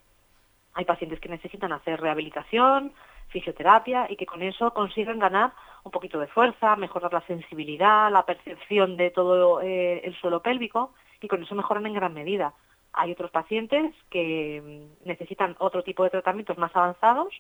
Hay 0.74 0.86
pacientes 0.86 1.20
que 1.20 1.30
necesitan 1.30 1.72
hacer 1.72 2.02
rehabilitación, 2.02 2.92
fisioterapia 3.30 4.08
y 4.10 4.16
que 4.16 4.26
con 4.26 4.42
eso 4.42 4.74
consiguen 4.74 5.20
ganar 5.20 5.54
un 5.84 5.92
poquito 5.92 6.20
de 6.20 6.28
fuerza, 6.28 6.76
mejorar 6.76 7.14
la 7.14 7.26
sensibilidad, 7.26 8.12
la 8.12 8.26
percepción 8.26 8.98
de 8.98 9.12
todo 9.12 9.62
eh, 9.62 10.02
el 10.04 10.16
suelo 10.16 10.42
pélvico 10.42 10.94
y 11.22 11.28
con 11.28 11.44
eso 11.44 11.56
mejoran 11.56 11.86
en 11.86 11.94
gran 11.94 12.14
medida. 12.14 12.54
Hay 12.94 13.12
otros 13.12 13.32
pacientes 13.32 13.94
que 14.10 14.62
mm, 14.62 15.08
necesitan 15.08 15.56
otro 15.60 15.84
tipo 15.84 16.04
de 16.04 16.12
tratamientos 16.12 16.58
más 16.58 16.76
avanzados. 16.76 17.34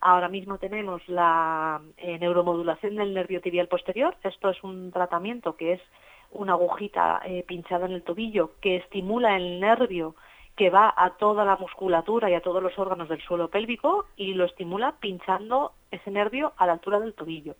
Ahora 0.00 0.28
mismo 0.28 0.58
tenemos 0.58 1.06
la 1.08 1.80
eh, 1.98 2.18
neuromodulación 2.18 2.96
del 2.96 3.12
nervio 3.12 3.40
tibial 3.40 3.68
posterior. 3.68 4.16
Esto 4.22 4.48
es 4.48 4.62
un 4.64 4.90
tratamiento 4.92 5.56
que 5.56 5.74
es 5.74 5.80
una 6.30 6.52
agujita 6.52 7.20
eh, 7.24 7.44
pinchada 7.46 7.86
en 7.86 7.92
el 7.92 8.02
tobillo 8.02 8.52
que 8.60 8.76
estimula 8.76 9.36
el 9.36 9.60
nervio 9.60 10.14
que 10.56 10.70
va 10.70 10.92
a 10.96 11.10
toda 11.16 11.44
la 11.44 11.56
musculatura 11.56 12.30
y 12.30 12.34
a 12.34 12.40
todos 12.40 12.62
los 12.62 12.78
órganos 12.78 13.08
del 13.08 13.20
suelo 13.22 13.48
pélvico 13.48 14.06
y 14.16 14.34
lo 14.34 14.44
estimula 14.44 14.96
pinchando 15.00 15.72
ese 15.90 16.10
nervio 16.10 16.52
a 16.56 16.66
la 16.66 16.72
altura 16.72 17.00
del 17.00 17.14
tobillo. 17.14 17.56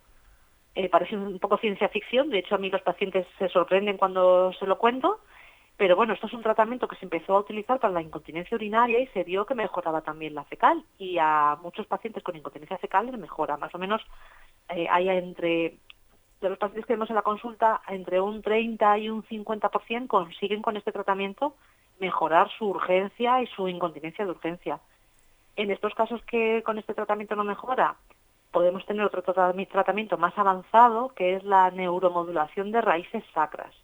Eh, 0.75 0.89
parece 0.89 1.17
un 1.17 1.39
poco 1.41 1.59
ciencia 1.59 1.89
ficción, 1.89 2.31
de 2.31 2.39
hecho 2.39 2.55
a 2.55 2.59
mí 2.59 2.71
los 2.71 2.83
pacientes 2.83 3.27
se 3.39 3.49
sorprenden 3.49 3.97
cuando 3.97 4.53
se 4.53 4.67
lo 4.67 4.79
cuento, 4.79 5.21
pero 5.81 5.97
bueno, 5.97 6.13
esto 6.13 6.27
es 6.27 6.35
un 6.35 6.43
tratamiento 6.43 6.87
que 6.87 6.97
se 6.97 7.07
empezó 7.07 7.35
a 7.35 7.41
utilizar 7.41 7.81
para 7.81 7.95
la 7.95 8.03
incontinencia 8.03 8.55
urinaria 8.55 9.01
y 9.01 9.07
se 9.07 9.25
vio 9.25 9.47
que 9.47 9.55
mejoraba 9.55 10.03
también 10.03 10.35
la 10.35 10.45
fecal 10.45 10.85
y 10.99 11.17
a 11.17 11.57
muchos 11.63 11.87
pacientes 11.87 12.23
con 12.23 12.37
incontinencia 12.37 12.77
fecal 12.77 13.07
les 13.07 13.19
mejora, 13.19 13.57
más 13.57 13.75
o 13.75 13.79
menos 13.79 14.03
eh, 14.69 14.87
hay 14.91 15.09
entre 15.09 15.79
de 16.43 16.49
los 16.51 16.59
pacientes 16.59 16.85
que 16.85 16.93
vemos 16.93 17.09
en 17.09 17.17
la 17.17 17.23
consulta, 17.23 17.81
entre 17.89 18.21
un 18.21 18.43
30 18.43 18.99
y 18.99 19.09
un 19.09 19.23
50% 19.23 20.07
consiguen 20.07 20.61
con 20.61 20.77
este 20.77 20.93
tratamiento 20.93 21.55
mejorar 21.99 22.51
su 22.59 22.67
urgencia 22.67 23.41
y 23.41 23.47
su 23.47 23.67
incontinencia 23.67 24.27
de 24.27 24.33
urgencia. 24.33 24.81
En 25.57 25.71
estos 25.71 25.95
casos 25.95 26.23
que 26.27 26.63
con 26.63 26.79
este 26.79 26.93
tratamiento 26.93 27.37
no 27.37 27.45
mejora, 27.45 27.97
podemos 28.53 28.85
tener 28.85 29.07
otro 29.07 29.23
tratamiento 29.23 30.19
más 30.19 30.37
avanzado, 30.37 31.09
que 31.15 31.37
es 31.37 31.45
la 31.45 31.71
neuromodulación 31.71 32.71
de 32.71 32.83
raíces 32.83 33.25
sacras. 33.33 33.75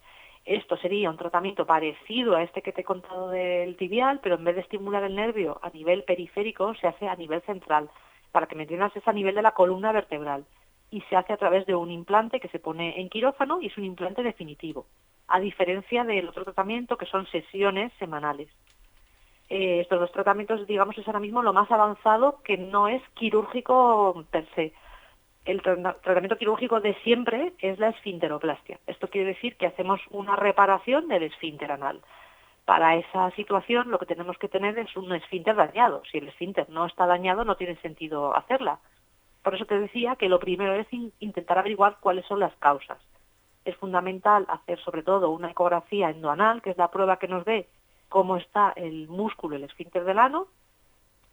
Esto 0.47 0.77
sería 0.77 1.09
un 1.09 1.17
tratamiento 1.17 1.65
parecido 1.65 2.37
a 2.37 2.41
este 2.41 2.61
que 2.61 2.71
te 2.71 2.81
he 2.81 2.85
contado 2.85 3.29
del 3.29 3.75
tibial, 3.75 4.21
pero 4.23 4.35
en 4.35 4.45
vez 4.45 4.55
de 4.55 4.61
estimular 4.61 5.03
el 5.03 5.13
nervio 5.13 5.59
a 5.61 5.69
nivel 5.69 6.03
periférico, 6.03 6.73
se 6.75 6.87
hace 6.87 7.09
a 7.09 7.17
nivel 7.17 7.41
central. 7.41 7.89
Para 8.31 8.47
que 8.47 8.55
me 8.55 8.63
entiendas, 8.63 8.95
es 8.95 9.05
a 9.07 9.11
nivel 9.13 9.35
de 9.35 9.41
la 9.41 9.51
columna 9.51 9.91
vertebral. 9.91 10.45
Y 10.89 11.01
se 11.01 11.17
hace 11.17 11.33
a 11.33 11.37
través 11.37 11.65
de 11.65 11.75
un 11.75 11.91
implante 11.91 12.39
que 12.39 12.47
se 12.47 12.59
pone 12.59 12.99
en 12.99 13.09
quirófano 13.09 13.59
y 13.61 13.67
es 13.67 13.77
un 13.77 13.83
implante 13.83 14.23
definitivo 14.23 14.85
a 15.27 15.39
diferencia 15.39 16.03
del 16.03 16.29
otro 16.29 16.43
tratamiento 16.43 16.97
que 16.97 17.05
son 17.05 17.27
sesiones 17.27 17.91
semanales. 17.99 18.49
Eh, 19.49 19.81
estos 19.81 19.99
dos 19.99 20.11
tratamientos, 20.11 20.65
digamos, 20.67 20.97
es 20.97 21.07
ahora 21.07 21.19
mismo 21.19 21.41
lo 21.41 21.53
más 21.53 21.69
avanzado 21.71 22.41
que 22.43 22.57
no 22.57 22.87
es 22.87 23.01
quirúrgico 23.13 24.25
per 24.31 24.47
se. 24.55 24.73
El 25.47 25.61
tratamiento 25.61 26.37
quirúrgico 26.37 26.81
de 26.81 26.93
siempre 27.03 27.53
es 27.59 27.79
la 27.79 27.89
esfinteroplastia. 27.89 28.79
Esto 28.85 29.07
quiere 29.09 29.29
decir 29.29 29.55
que 29.55 29.65
hacemos 29.65 30.01
una 30.11 30.35
reparación 30.35 31.07
del 31.07 31.23
esfínter 31.23 31.71
anal. 31.71 32.01
Para 32.65 32.97
esa 32.97 33.31
situación 33.31 33.89
lo 33.89 33.97
que 33.97 34.05
tenemos 34.05 34.37
que 34.37 34.49
tener 34.49 34.77
es 34.77 34.95
un 34.97 35.13
esfínter 35.13 35.55
dañado. 35.55 36.03
Si 36.11 36.17
el 36.17 36.27
esfínter 36.27 36.69
no 36.69 36.85
está 36.85 37.05
dañado 37.05 37.45
no 37.45 37.55
tiene 37.55 37.77
sentido 37.77 38.35
hacerla. 38.35 38.79
Por 39.41 39.55
eso 39.55 39.65
te 39.65 39.79
decía 39.79 40.17
que 40.17 40.27
lo 40.27 40.39
primero 40.39 40.73
es 40.73 40.87
intentar 41.19 41.57
averiguar 41.57 41.97
cuáles 42.01 42.25
son 42.25 42.41
las 42.41 42.53
causas 42.57 42.99
es 43.67 43.75
fundamental 43.75 44.45
hacer 44.47 44.79
sobre 44.79 45.03
todo 45.03 45.29
una 45.29 45.51
ecografía 45.51 46.09
endoanal, 46.09 46.61
que 46.61 46.69
es 46.69 46.77
la 46.77 46.89
prueba 46.89 47.19
que 47.19 47.27
nos 47.27 47.43
ve 47.43 47.67
cómo 48.07 48.37
está 48.37 48.71
el 48.77 49.09
músculo, 49.09 49.57
el 49.57 49.65
esfínter 49.65 50.05
del 50.05 50.19
ano, 50.19 50.47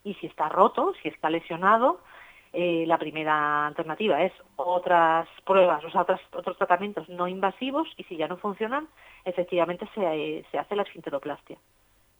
y 0.02 0.14
si 0.14 0.26
está 0.26 0.48
roto, 0.48 0.94
si 1.00 1.08
está 1.08 1.30
lesionado, 1.30 2.00
eh, 2.54 2.84
la 2.86 2.98
primera 2.98 3.66
alternativa 3.66 4.22
es 4.22 4.32
otras 4.56 5.28
pruebas, 5.44 5.84
o 5.84 5.90
sea, 5.90 6.02
otros 6.02 6.56
tratamientos 6.56 7.08
no 7.08 7.28
invasivos, 7.28 7.88
y 7.96 8.04
si 8.04 8.16
ya 8.16 8.28
no 8.28 8.36
funcionan, 8.36 8.88
efectivamente 9.24 9.88
se, 9.94 10.44
se 10.50 10.58
hace 10.58 10.76
la 10.76 10.82
esfinteroplastia. 10.82 11.58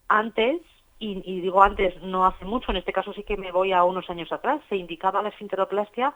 Antes, 0.08 0.60
y, 0.98 1.22
y, 1.24 1.40
digo 1.40 1.62
antes, 1.62 2.02
no 2.02 2.26
hace 2.26 2.44
mucho, 2.44 2.70
en 2.70 2.78
este 2.78 2.92
caso 2.92 3.12
sí 3.12 3.22
que 3.22 3.36
me 3.36 3.52
voy 3.52 3.72
a 3.72 3.84
unos 3.84 4.10
años 4.10 4.32
atrás, 4.32 4.60
se 4.68 4.76
indicaba 4.76 5.22
la 5.22 5.30
esfinteroplastia 5.30 6.14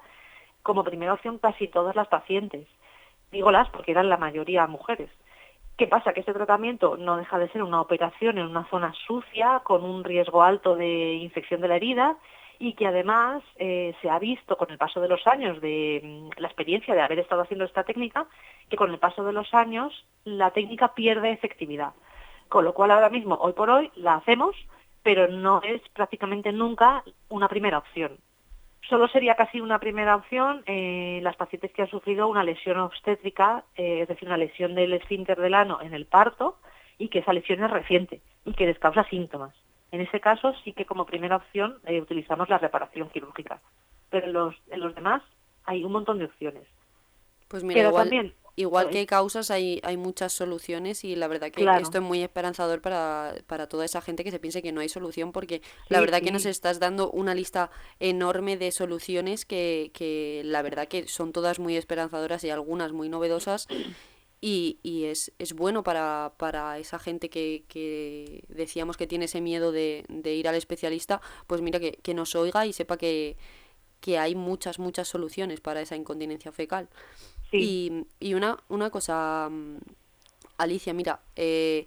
como 0.63 0.85
primera 0.85 1.15
opción 1.15 1.39
casi 1.39 1.69
todas 1.69 1.97
las 1.97 2.09
pacientes 2.09 2.67
dígolas 3.31 3.69
porque 3.71 3.93
eran 3.93 4.09
la 4.09 4.17
mayoría 4.17 4.67
mujeres. 4.67 5.11
¿Qué 5.77 5.87
pasa? 5.87 6.13
Que 6.13 6.21
este 6.21 6.33
tratamiento 6.33 6.97
no 6.97 7.17
deja 7.17 7.39
de 7.39 7.49
ser 7.51 7.63
una 7.63 7.81
operación 7.81 8.39
en 8.39 8.47
una 8.47 8.69
zona 8.69 8.93
sucia, 9.07 9.61
con 9.63 9.85
un 9.85 10.03
riesgo 10.03 10.43
alto 10.43 10.75
de 10.75 11.15
infección 11.15 11.61
de 11.61 11.69
la 11.69 11.77
herida, 11.77 12.17
y 12.59 12.73
que 12.75 12.87
además 12.87 13.43
eh, 13.57 13.95
se 14.03 14.11
ha 14.11 14.19
visto 14.19 14.57
con 14.57 14.71
el 14.71 14.79
paso 14.79 15.01
de 15.01 15.09
los 15.09 15.27
años 15.27 15.61
de 15.61 16.01
mm, 16.03 16.41
la 16.41 16.49
experiencia 16.49 16.95
de 16.95 17.01
haber 17.01 17.21
estado 17.21 17.43
haciendo 17.43 17.65
esta 17.65 17.85
técnica, 17.85 18.27
que 18.69 18.77
con 18.77 18.91
el 18.91 18.99
paso 18.99 19.25
de 19.25 19.33
los 19.33 19.53
años 19.55 20.07
la 20.25 20.51
técnica 20.51 20.95
pierde 20.95 21.31
efectividad. 21.31 21.93
Con 22.49 22.65
lo 22.65 22.75
cual 22.75 22.91
ahora 22.91 23.11
mismo, 23.11 23.37
hoy 23.37 23.53
por 23.53 23.71
hoy, 23.71 23.91
la 23.95 24.15
hacemos, 24.15 24.57
pero 25.03 25.29
no 25.29 25.63
es 25.63 25.81
prácticamente 25.91 26.53
nunca 26.53 27.05
una 27.29 27.49
primera 27.49 27.79
opción. 27.79 28.19
Solo 28.89 29.07
sería 29.09 29.35
casi 29.35 29.61
una 29.61 29.79
primera 29.79 30.17
opción 30.17 30.63
eh, 30.67 31.21
las 31.23 31.37
pacientes 31.37 31.73
que 31.73 31.83
han 31.83 31.91
sufrido 31.91 32.27
una 32.27 32.43
lesión 32.43 32.79
obstétrica, 32.79 33.65
eh, 33.77 34.01
es 34.03 34.09
decir, 34.09 34.27
una 34.27 34.39
lesión 34.39 34.75
del 34.75 34.95
esfínter 34.95 35.39
del 35.39 35.55
ano 35.55 35.81
en 35.83 35.95
el 35.95 36.07
parto 36.07 36.57
y 36.97 37.09
que 37.09 37.19
esa 37.19 37.35
lesión 37.35 37.63
es 37.63 37.71
reciente 37.71 38.23
y 38.45 38.55
que 38.55 38.67
les 38.67 38.79
causa 38.79 39.05
síntomas. 39.05 39.55
En 39.91 40.01
ese 40.01 40.21
caso 40.21 40.55
sí 40.65 40.73
que 40.73 40.85
como 40.85 41.07
primera 41.07 41.37
opción 41.37 41.79
eh, 41.87 42.01
utilizamos 42.01 42.49
la 42.49 42.59
reparación 42.59 43.09
quirúrgica, 43.09 43.61
pero 44.11 44.27
en 44.27 44.33
los, 44.33 44.55
en 44.71 44.81
los 44.81 44.95
demás 44.95 45.23
hay 45.65 45.85
un 45.85 45.93
montón 45.93 46.19
de 46.19 46.27
opciones. 46.27 46.65
Pues 47.49 47.65
mira, 47.65 47.89
igual, 47.89 48.05
también, 48.05 48.35
igual 48.57 48.91
que 48.91 48.99
hay 48.99 49.07
causas, 49.07 49.51
hay, 49.51 49.81
hay 49.83 49.97
muchas 49.97 50.33
soluciones 50.33 51.05
y 51.05 51.17
la 51.17 51.29
verdad 51.29 51.51
que 51.51 51.65
esto 51.81 51.99
es 51.99 52.05
muy 52.05 52.23
esperanzador 52.23 52.83
para, 52.83 53.35
para, 53.47 53.69
toda 53.69 53.85
esa 53.85 54.03
gente 54.03 54.25
que 54.25 54.31
se 54.31 54.39
piense 54.39 54.63
que 54.63 54.73
no 54.73 54.81
hay 54.83 54.91
solución 54.91 55.33
porque 55.33 55.63
la 55.89 56.01
verdad 56.01 56.21
que 56.21 56.33
nos 56.33 56.45
estás 56.45 56.81
dando 56.81 57.11
una 57.11 57.35
lista 57.35 57.71
enorme 58.01 58.59
de 58.59 58.73
soluciones 58.73 59.47
que, 59.47 59.91
que 59.95 60.43
la 60.45 60.61
verdad 60.61 60.89
que 60.89 61.07
son 61.07 61.33
todas 61.33 61.59
muy 61.59 61.77
esperanzadoras 61.77 62.45
y 62.45 62.51
algunas 62.51 62.93
muy 62.93 63.09
novedosas 63.09 63.69
y, 64.41 64.79
y 64.83 65.05
es, 65.05 65.33
es 65.39 65.53
bueno 65.53 65.83
para, 65.83 66.35
para 66.37 66.79
esa 66.79 66.99
gente 66.99 67.29
que, 67.29 67.65
que 67.69 68.45
decíamos 68.49 68.97
que 68.97 69.07
tiene 69.07 69.25
ese 69.25 69.41
miedo 69.41 69.73
de, 69.73 70.05
de 70.09 70.35
ir 70.35 70.49
al 70.49 70.55
especialista, 70.55 71.21
pues 71.47 71.61
mira 71.61 71.81
que, 71.81 71.93
que 71.93 72.15
nos 72.15 72.35
oiga 72.35 72.65
y 72.67 72.73
sepa 72.73 72.97
que, 72.97 73.37
que 74.01 74.19
hay 74.19 74.35
muchas, 74.35 74.79
muchas 74.79 75.09
soluciones 75.09 75.61
para 75.61 75.81
esa 75.81 75.97
incontinencia 75.97 76.53
fecal. 76.53 76.89
Y, 77.51 78.05
y 78.21 78.35
una, 78.35 78.63
una 78.69 78.91
cosa, 78.91 79.49
mm, 79.51 79.79
Alicia, 80.59 80.93
mira, 80.93 81.23
eh, 81.35 81.87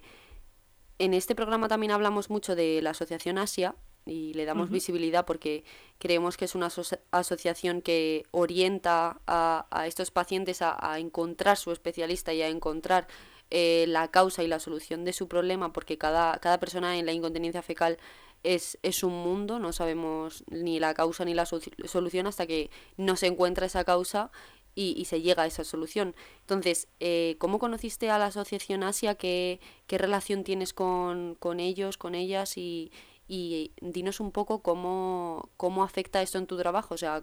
en 0.98 1.14
este 1.14 1.34
programa 1.34 1.68
también 1.68 1.92
hablamos 1.92 2.30
mucho 2.30 2.54
de 2.56 2.82
la 2.82 2.90
Asociación 2.90 3.38
Asia 3.38 3.76
y 4.06 4.34
le 4.34 4.44
damos 4.44 4.70
visibilidad 4.70 5.24
porque 5.24 5.64
creemos 5.98 6.36
que 6.36 6.44
es 6.46 6.54
una 6.54 6.68
asociación 7.10 7.82
que 7.82 8.24
orienta 8.30 9.20
a, 9.26 9.66
a 9.70 9.86
estos 9.86 10.10
pacientes 10.10 10.60
a, 10.62 10.98
encontrar 10.98 11.56
su 11.56 11.70
especialista 11.72 12.32
y 12.32 12.42
a 12.42 12.48
encontrar 12.48 13.06
eh, 13.50 13.84
la 13.88 14.08
causa 14.08 14.42
y 14.42 14.48
la 14.48 14.58
solución 14.58 15.04
de 15.04 15.12
su 15.12 15.28
problema 15.28 15.72
porque 15.72 15.98
cada, 15.98 16.38
cada 16.38 16.58
persona 16.58 16.98
en 16.98 17.06
la 17.06 17.12
incontinencia 17.12 17.62
fecal 17.62 17.98
es, 18.42 18.78
es 18.82 19.04
un 19.04 19.12
mundo, 19.12 19.58
no 19.60 19.72
sabemos 19.72 20.42
ni 20.48 20.80
la 20.80 20.94
causa 20.94 21.24
ni 21.24 21.34
la 21.34 21.46
solución 21.46 22.26
hasta 22.26 22.46
que 22.46 22.70
no 22.96 23.14
se 23.14 23.28
encuentra 23.28 23.66
esa 23.66 23.84
causa 23.84 24.32
y, 24.74 25.04
se 25.04 25.20
llega 25.20 25.42
a 25.42 25.46
esa 25.46 25.64
solución. 25.64 26.14
Entonces, 26.40 26.88
eh, 26.98 27.36
¿cómo 27.38 27.58
conociste 27.58 28.10
a 28.10 28.18
la 28.18 28.26
Asociación 28.26 28.82
Asia? 28.82 29.14
¿Qué, 29.14 29.60
qué 29.86 29.98
relación 29.98 30.44
tienes 30.44 30.72
con, 30.72 31.36
con 31.38 31.60
ellos, 31.60 31.98
con 31.98 32.14
ellas? 32.14 32.56
Y, 32.56 32.90
y, 33.28 33.72
dinos 33.80 34.20
un 34.20 34.32
poco 34.32 34.62
cómo, 34.62 35.48
cómo 35.56 35.84
afecta 35.84 36.22
esto 36.22 36.38
en 36.38 36.46
tu 36.46 36.56
trabajo. 36.56 36.94
O 36.94 36.98
sea, 36.98 37.22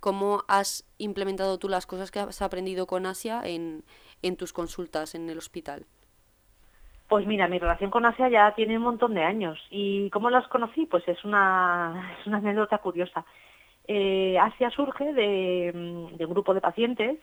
¿cómo 0.00 0.42
has 0.48 0.88
implementado 0.98 1.58
tú 1.58 1.68
las 1.68 1.86
cosas 1.86 2.10
que 2.10 2.20
has 2.20 2.42
aprendido 2.42 2.86
con 2.86 3.06
Asia 3.06 3.42
en, 3.44 3.82
en 4.22 4.36
tus 4.36 4.52
consultas 4.52 5.14
en 5.14 5.28
el 5.28 5.38
hospital? 5.38 5.86
Pues 7.08 7.26
mira, 7.26 7.48
mi 7.48 7.58
relación 7.58 7.90
con 7.90 8.06
Asia 8.06 8.28
ya 8.28 8.54
tiene 8.54 8.76
un 8.76 8.84
montón 8.84 9.14
de 9.14 9.24
años. 9.24 9.58
¿Y 9.70 10.10
cómo 10.10 10.30
las 10.30 10.46
conocí? 10.48 10.86
Pues 10.86 11.06
es 11.08 11.24
una, 11.24 12.16
es 12.20 12.26
una 12.26 12.38
anécdota 12.38 12.78
curiosa 12.78 13.24
eh, 13.92 14.38
Asia 14.38 14.70
surge 14.70 15.12
de, 15.12 15.72
mm, 15.74 16.22
un 16.22 16.30
grupo 16.30 16.54
de 16.54 16.60
pacientes 16.60 17.18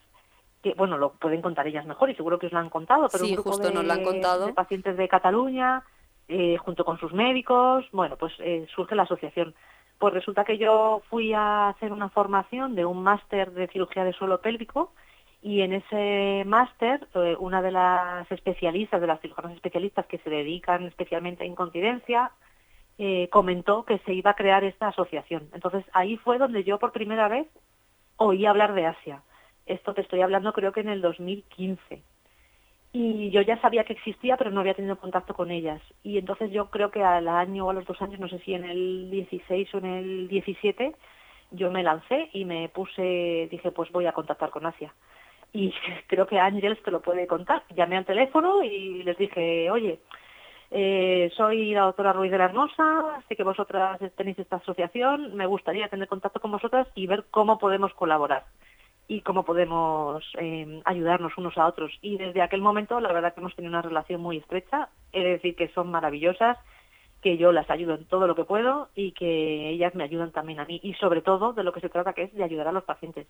que, 0.61 0.73
bueno, 0.73 0.97
lo 0.97 1.13
pueden 1.13 1.41
contar 1.41 1.65
ellas 1.65 1.85
mejor 1.85 2.09
y 2.09 2.15
seguro 2.15 2.39
que 2.39 2.47
os 2.47 2.51
lo 2.51 2.59
han 2.59 2.69
contado, 2.69 3.07
pero 3.09 3.23
un 3.23 3.31
grupo 3.31 3.57
de, 3.57 3.71
nos 3.71 3.85
lo 3.85 3.93
han 3.93 4.03
contado. 4.03 4.47
de 4.47 4.53
pacientes 4.53 4.97
de 4.97 5.07
Cataluña, 5.07 5.83
eh, 6.29 6.57
junto 6.57 6.83
con 6.83 6.99
sus 6.99 7.13
médicos, 7.13 7.85
bueno, 7.93 8.17
pues 8.17 8.33
eh, 8.39 8.67
surge 8.75 8.95
la 8.95 9.03
asociación. 9.03 9.55
Pues 9.97 10.13
resulta 10.13 10.43
que 10.43 10.57
yo 10.57 11.01
fui 11.09 11.33
a 11.33 11.69
hacer 11.69 11.93
una 11.93 12.09
formación 12.09 12.75
de 12.75 12.85
un 12.85 13.01
máster 13.01 13.51
de 13.51 13.67
cirugía 13.67 14.03
de 14.03 14.13
suelo 14.13 14.41
pélvico 14.41 14.91
y 15.41 15.61
en 15.61 15.73
ese 15.73 16.43
máster 16.45 17.07
eh, 17.15 17.35
una 17.39 17.61
de 17.61 17.71
las 17.71 18.29
especialistas, 18.31 18.99
de 18.99 19.07
las 19.07 19.21
cirujanas 19.21 19.53
especialistas 19.53 20.05
que 20.05 20.17
se 20.17 20.29
dedican 20.29 20.85
especialmente 20.85 21.43
a 21.43 21.47
incontinencia, 21.47 22.31
comentó 23.29 23.85
que 23.85 23.99
se 23.99 24.13
iba 24.13 24.31
a 24.31 24.35
crear 24.35 24.63
esta 24.63 24.87
asociación. 24.87 25.49
Entonces 25.53 25.85
ahí 25.93 26.17
fue 26.17 26.39
donde 26.39 26.63
yo 26.63 26.79
por 26.79 26.91
primera 26.91 27.27
vez 27.27 27.47
oí 28.17 28.47
hablar 28.47 28.73
de 28.73 28.87
Asia. 28.87 29.21
Esto 29.67 29.93
te 29.93 30.01
estoy 30.01 30.21
hablando 30.21 30.51
creo 30.51 30.71
que 30.71 30.79
en 30.79 30.89
el 30.89 31.01
2015. 31.01 32.01
Y 32.99 33.29
yo 33.29 33.41
ya 33.41 33.61
sabía 33.61 33.83
que 33.83 33.93
existía, 33.93 34.37
pero 34.37 34.49
no 34.49 34.61
había 34.61 34.73
tenido 34.73 34.97
contacto 34.97 35.35
con 35.35 35.51
ellas. 35.51 35.81
Y 36.01 36.17
entonces 36.17 36.51
yo 36.51 36.71
creo 36.71 36.89
que 36.89 37.03
al 37.03 37.27
año 37.27 37.67
o 37.67 37.69
a 37.69 37.73
los 37.73 37.85
dos 37.85 38.01
años, 38.01 38.19
no 38.19 38.27
sé 38.27 38.39
si 38.39 38.55
en 38.55 38.65
el 38.65 39.11
16 39.11 39.75
o 39.75 39.77
en 39.77 39.85
el 39.85 40.27
17, 40.27 40.95
yo 41.51 41.69
me 41.69 41.83
lancé 41.83 42.29
y 42.33 42.43
me 42.43 42.69
puse, 42.69 43.47
dije, 43.51 43.71
pues 43.71 43.91
voy 43.91 44.07
a 44.07 44.13
contactar 44.13 44.49
con 44.49 44.65
Asia. 44.65 44.91
Y 45.53 45.71
creo 46.07 46.25
que 46.25 46.39
Ángeles 46.39 46.81
te 46.81 46.89
lo 46.89 47.01
puede 47.01 47.27
contar. 47.27 47.61
Llamé 47.75 47.97
al 47.97 48.05
teléfono 48.05 48.63
y 48.63 49.03
les 49.03 49.17
dije, 49.17 49.69
oye, 49.69 49.99
eh, 50.71 51.31
soy 51.37 51.73
la 51.75 51.81
doctora 51.81 52.13
Ruiz 52.13 52.31
de 52.31 52.39
la 52.39 52.45
Hermosa, 52.45 53.23
sé 53.29 53.35
que 53.35 53.43
vosotras 53.43 53.99
tenéis 54.15 54.39
esta 54.39 54.55
asociación, 54.55 55.35
me 55.35 55.45
gustaría 55.45 55.87
tener 55.87 56.07
contacto 56.07 56.39
con 56.39 56.51
vosotras 56.51 56.87
y 56.95 57.05
ver 57.05 57.25
cómo 57.29 57.59
podemos 57.59 57.93
colaborar 57.93 58.45
y 59.07 59.21
cómo 59.21 59.43
podemos 59.43 60.23
eh, 60.37 60.81
ayudarnos 60.85 61.37
unos 61.37 61.57
a 61.57 61.65
otros. 61.67 61.91
Y 62.01 62.17
desde 62.17 62.41
aquel 62.41 62.61
momento, 62.61 62.99
la 62.99 63.13
verdad 63.13 63.33
que 63.33 63.39
hemos 63.39 63.55
tenido 63.55 63.71
una 63.71 63.81
relación 63.81 64.21
muy 64.21 64.37
estrecha, 64.37 64.89
he 65.13 65.23
de 65.23 65.29
decir 65.31 65.55
que 65.55 65.69
son 65.69 65.89
maravillosas, 65.89 66.57
que 67.21 67.37
yo 67.37 67.51
las 67.51 67.69
ayudo 67.69 67.95
en 67.95 68.05
todo 68.05 68.27
lo 68.27 68.35
que 68.35 68.43
puedo 68.43 68.89
y 68.95 69.13
que 69.13 69.69
ellas 69.69 69.95
me 69.95 70.03
ayudan 70.03 70.31
también 70.31 70.59
a 70.59 70.65
mí. 70.65 70.79
Y 70.83 70.93
sobre 70.95 71.21
todo, 71.21 71.53
de 71.53 71.63
lo 71.63 71.71
que 71.71 71.79
se 71.79 71.89
trata 71.89 72.13
que 72.13 72.23
es 72.23 72.33
de 72.33 72.43
ayudar 72.43 72.67
a 72.67 72.71
los 72.71 72.83
pacientes. 72.83 73.27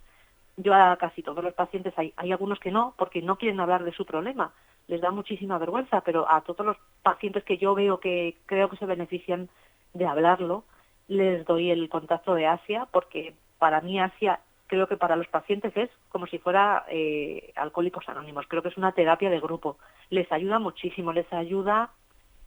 Yo 0.57 0.73
a 0.73 0.97
casi 0.97 1.21
todos 1.21 1.43
los 1.43 1.53
pacientes, 1.53 1.93
hay, 1.97 2.13
hay 2.17 2.31
algunos 2.31 2.59
que 2.59 2.71
no, 2.71 2.95
porque 2.97 3.21
no 3.21 3.37
quieren 3.37 3.59
hablar 3.59 3.83
de 3.83 3.93
su 3.93 4.05
problema, 4.05 4.53
les 4.87 5.01
da 5.01 5.11
muchísima 5.11 5.59
vergüenza, 5.59 6.01
pero 6.01 6.29
a 6.29 6.41
todos 6.41 6.65
los 6.65 6.77
pacientes 7.03 7.43
que 7.43 7.57
yo 7.57 7.75
veo 7.75 7.99
que 7.99 8.37
creo 8.45 8.69
que 8.69 8.77
se 8.77 8.85
benefician 8.85 9.49
de 9.93 10.05
hablarlo, 10.05 10.63
les 11.07 11.45
doy 11.45 11.69
el 11.69 11.87
contacto 11.89 12.33
de 12.33 12.47
Asia, 12.47 12.87
porque 12.91 13.35
para 13.59 13.81
mí 13.81 13.99
Asia 13.99 14.39
creo 14.67 14.87
que 14.87 14.97
para 14.97 15.15
los 15.15 15.27
pacientes 15.27 15.75
es 15.75 15.89
como 16.09 16.27
si 16.27 16.37
fuera 16.37 16.85
eh, 16.89 17.51
alcohólicos 17.55 18.07
anónimos. 18.09 18.45
Creo 18.47 18.61
que 18.61 18.69
es 18.69 18.77
una 18.77 18.91
terapia 18.91 19.29
de 19.29 19.39
grupo. 19.39 19.77
Les 20.09 20.31
ayuda 20.31 20.59
muchísimo, 20.59 21.13
les 21.13 21.31
ayuda 21.33 21.91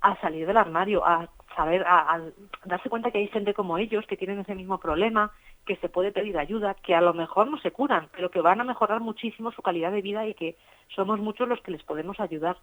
a 0.00 0.20
salir 0.20 0.46
del 0.46 0.56
armario, 0.56 1.04
a 1.04 1.28
saber, 1.56 1.84
a, 1.86 2.14
a 2.14 2.20
darse 2.64 2.88
cuenta 2.88 3.10
que 3.10 3.18
hay 3.18 3.28
gente 3.28 3.54
como 3.54 3.78
ellos 3.78 4.06
que 4.06 4.16
tienen 4.16 4.38
ese 4.38 4.54
mismo 4.54 4.78
problema, 4.78 5.32
que 5.66 5.76
se 5.76 5.88
puede 5.88 6.12
pedir 6.12 6.38
ayuda, 6.38 6.74
que 6.74 6.94
a 6.94 7.00
lo 7.00 7.12
mejor 7.12 7.48
no 7.48 7.58
se 7.58 7.70
curan, 7.70 8.08
pero 8.12 8.30
que 8.30 8.40
van 8.40 8.60
a 8.60 8.64
mejorar 8.64 9.00
muchísimo 9.00 9.52
su 9.52 9.62
calidad 9.62 9.92
de 9.92 10.02
vida 10.02 10.26
y 10.26 10.34
que 10.34 10.56
somos 10.94 11.20
muchos 11.20 11.48
los 11.48 11.60
que 11.60 11.72
les 11.72 11.82
podemos 11.82 12.18
ayudar. 12.20 12.56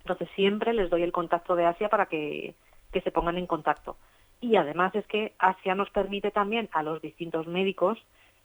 Entonces 0.00 0.28
siempre 0.34 0.72
les 0.72 0.90
doy 0.90 1.02
el 1.02 1.12
contacto 1.12 1.56
de 1.56 1.66
Asia 1.66 1.88
para 1.88 2.06
que, 2.06 2.54
que 2.92 3.00
se 3.00 3.10
pongan 3.10 3.38
en 3.38 3.46
contacto. 3.46 3.96
Y 4.40 4.56
además 4.56 4.94
es 4.94 5.06
que 5.06 5.34
Asia 5.38 5.74
nos 5.74 5.90
permite 5.90 6.30
también 6.30 6.68
a 6.72 6.82
los 6.82 7.02
distintos 7.02 7.46
médicos 7.46 7.98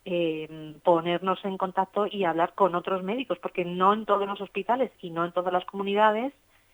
eh, 0.06 0.76
ponernos 0.84 1.44
en 1.44 1.58
contacto 1.58 2.06
y 2.06 2.24
hablar 2.24 2.54
con 2.54 2.76
otros 2.76 3.02
médicos, 3.04 3.40
porque 3.40 3.66
no 3.66 3.94
en 3.94 4.06
todos 4.06 4.28
los 4.28 4.40
hospitales 4.40 4.92
y 5.02 5.10
no 5.10 5.26
en 5.26 5.32
todas 5.32 5.52
las 5.52 5.66
comunidades 5.66 6.32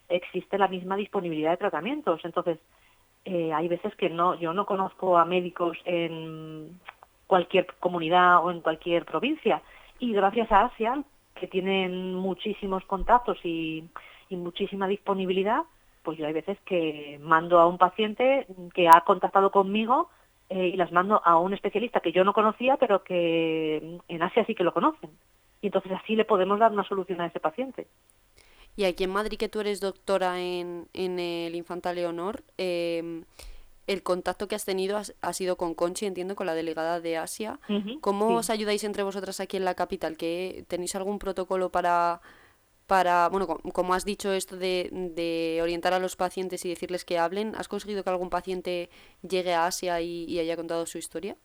existe 0.09 0.57
la 0.57 0.67
misma 0.67 0.97
disponibilidad 0.97 1.51
de 1.51 1.57
tratamientos. 1.57 2.19
Entonces, 2.25 2.59
eh, 3.23 3.53
hay 3.53 3.69
veces 3.69 3.95
que 3.95 4.09
no, 4.09 4.35
yo 4.35 4.53
no 4.53 4.65
conozco 4.65 5.17
a 5.17 5.23
médicos 5.23 5.77
en 5.85 6.77
cualquier 7.25 7.67
comunidad 7.79 8.43
o 8.43 8.51
en 8.51 8.59
cualquier 8.59 9.05
provincia. 9.05 9.61
Y 9.99 10.11
gracias 10.11 10.51
a 10.51 10.65
Asia, 10.65 11.01
que 11.35 11.47
tienen 11.47 12.13
muchísimos 12.15 12.83
contactos 12.85 13.37
y, 13.45 13.89
y 14.27 14.35
muchísima 14.35 14.87
disponibilidad, 14.87 15.63
pues 16.03 16.17
yo 16.17 16.27
hay 16.27 16.33
veces 16.33 16.57
que 16.65 17.17
mando 17.21 17.59
a 17.59 17.67
un 17.67 17.77
paciente 17.77 18.45
que 18.73 18.89
ha 18.89 19.01
contactado 19.01 19.51
conmigo 19.51 20.09
eh, 20.51 20.67
y 20.73 20.75
las 20.75 20.91
mando 20.91 21.21
a 21.23 21.39
un 21.39 21.53
especialista 21.53 22.01
que 22.01 22.11
yo 22.11 22.25
no 22.25 22.33
conocía, 22.33 22.75
pero 22.75 23.03
que 23.03 23.99
en 24.07 24.21
Asia 24.21 24.45
sí 24.45 24.53
que 24.53 24.65
lo 24.65 24.73
conocen. 24.73 25.09
Y 25.61 25.67
entonces 25.67 25.93
así 25.93 26.15
le 26.15 26.25
podemos 26.25 26.59
dar 26.59 26.73
una 26.73 26.83
solución 26.83 27.21
a 27.21 27.27
ese 27.27 27.39
paciente. 27.39 27.87
Y 28.75 28.83
aquí 28.83 29.05
en 29.05 29.11
Madrid, 29.11 29.37
que 29.37 29.47
tú 29.47 29.61
eres 29.61 29.79
doctora 29.79 30.41
en, 30.41 30.87
en 30.93 31.19
el 31.19 31.55
Infanta 31.55 31.93
Leonor, 31.93 32.43
eh, 32.57 33.23
el 33.87 34.03
contacto 34.03 34.49
que 34.49 34.55
has 34.55 34.65
tenido 34.65 34.97
ha, 34.97 35.33
sido 35.33 35.55
con 35.55 35.73
Conchi, 35.73 36.05
entiendo, 36.05 36.35
con 36.35 36.47
la 36.47 36.53
delegada 36.53 36.99
de 36.99 37.17
Asia. 37.17 37.59
¿Cómo 38.01 38.29
sí. 38.29 38.35
os 38.35 38.49
ayudáis 38.49 38.83
entre 38.83 39.03
vosotras 39.03 39.39
aquí 39.39 39.55
en 39.55 39.65
la 39.65 39.75
capital? 39.75 40.17
¿Que 40.17 40.65
¿Tenéis 40.67 40.95
algún 40.95 41.17
protocolo 41.17 41.69
para, 41.69 42.21
para 42.93 43.15
bueno, 43.33 43.45
co- 43.47 43.61
como 43.77 43.93
has 43.95 44.05
dicho 44.11 44.29
esto 44.41 44.55
de, 44.65 44.89
de 45.19 45.59
orientar 45.65 45.93
a 45.93 45.99
los 46.05 46.15
pacientes 46.23 46.65
y 46.65 46.69
decirles 46.69 47.05
que 47.05 47.19
hablen? 47.23 47.55
¿Has 47.59 47.67
conseguido 47.73 48.03
que 48.03 48.09
algún 48.11 48.29
paciente 48.37 48.89
llegue 49.31 49.53
a 49.55 49.65
Asia 49.71 49.93
y, 50.01 50.25
y 50.31 50.39
haya 50.39 50.55
contado 50.61 50.85
su 50.85 50.97
historia? 51.03 51.35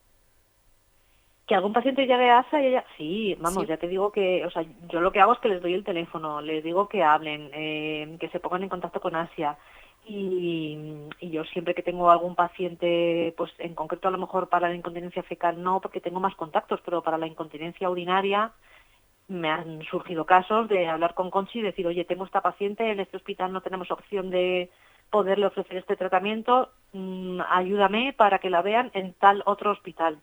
Que 1.47 1.55
algún 1.55 1.73
paciente 1.73 2.03
llegue 2.07 2.29
a 2.29 2.41
ASA 2.41 2.61
y 2.61 2.67
ella... 2.67 2.85
Sí, 2.97 3.37
vamos, 3.39 3.63
Sí. 3.63 3.69
ya 3.69 3.77
te 3.77 3.87
digo 3.87 4.11
que, 4.11 4.45
o 4.45 4.51
sea, 4.51 4.65
yo 4.91 5.01
lo 5.01 5.13
que 5.13 5.21
hago 5.21 5.33
es 5.33 5.39
que 5.39 5.49
les 5.49 5.63
doy 5.63 5.75
el 5.75 5.85
teléfono, 5.85 6.41
les 6.41 6.65
digo 6.65 6.89
que 6.89 7.05
hablen, 7.05 7.51
eh, 7.55 8.17
que 8.19 8.29
se 8.31 8.41
pongan 8.41 8.65
en 8.65 8.69
contacto 8.69 9.01
con 9.01 9.15
Asia. 9.15 9.57
Y, 10.09 10.77
y 11.21 11.31
yo 11.31 11.45
siempre 11.45 11.75
que 11.75 11.83
tengo 11.85 12.11
algún 12.11 12.35
paciente, 12.35 13.33
pues 13.37 13.53
en 13.59 13.75
concreto 13.77 14.09
a 14.09 14.11
lo 14.11 14.19
mejor 14.19 14.49
para 14.49 14.69
la 14.69 14.75
incontinencia 14.75 15.23
fecal 15.23 15.63
no, 15.63 15.81
porque 15.81 16.01
tengo 16.01 16.19
más 16.21 16.35
contactos, 16.35 16.81
pero 16.85 17.03
para 17.03 17.19
la 17.19 17.27
incontinencia 17.29 17.91
urinaria 17.91 18.53
me 19.29 19.49
han 19.49 19.83
surgido 19.83 20.25
casos 20.25 20.69
de 20.69 20.87
hablar 20.87 21.15
con 21.15 21.31
Conchi 21.31 21.59
y 21.59 21.63
decir, 21.63 21.87
oye, 21.87 22.05
tengo 22.05 22.25
esta 22.25 22.41
paciente, 22.41 22.91
en 22.91 23.01
este 23.01 23.17
hospital 23.17 23.53
no 23.53 23.61
tenemos 23.61 23.91
opción 23.91 24.31
de 24.31 24.71
poderle 25.11 25.47
ofrecer 25.47 25.79
este 25.79 25.97
tratamiento, 25.97 26.71
mm, 26.93 27.41
ayúdame 27.49 28.13
para 28.13 28.39
que 28.39 28.51
la 28.51 28.63
vean 28.63 28.91
en 28.95 29.15
tal 29.15 29.43
otro 29.47 29.73
hospital. 29.73 30.19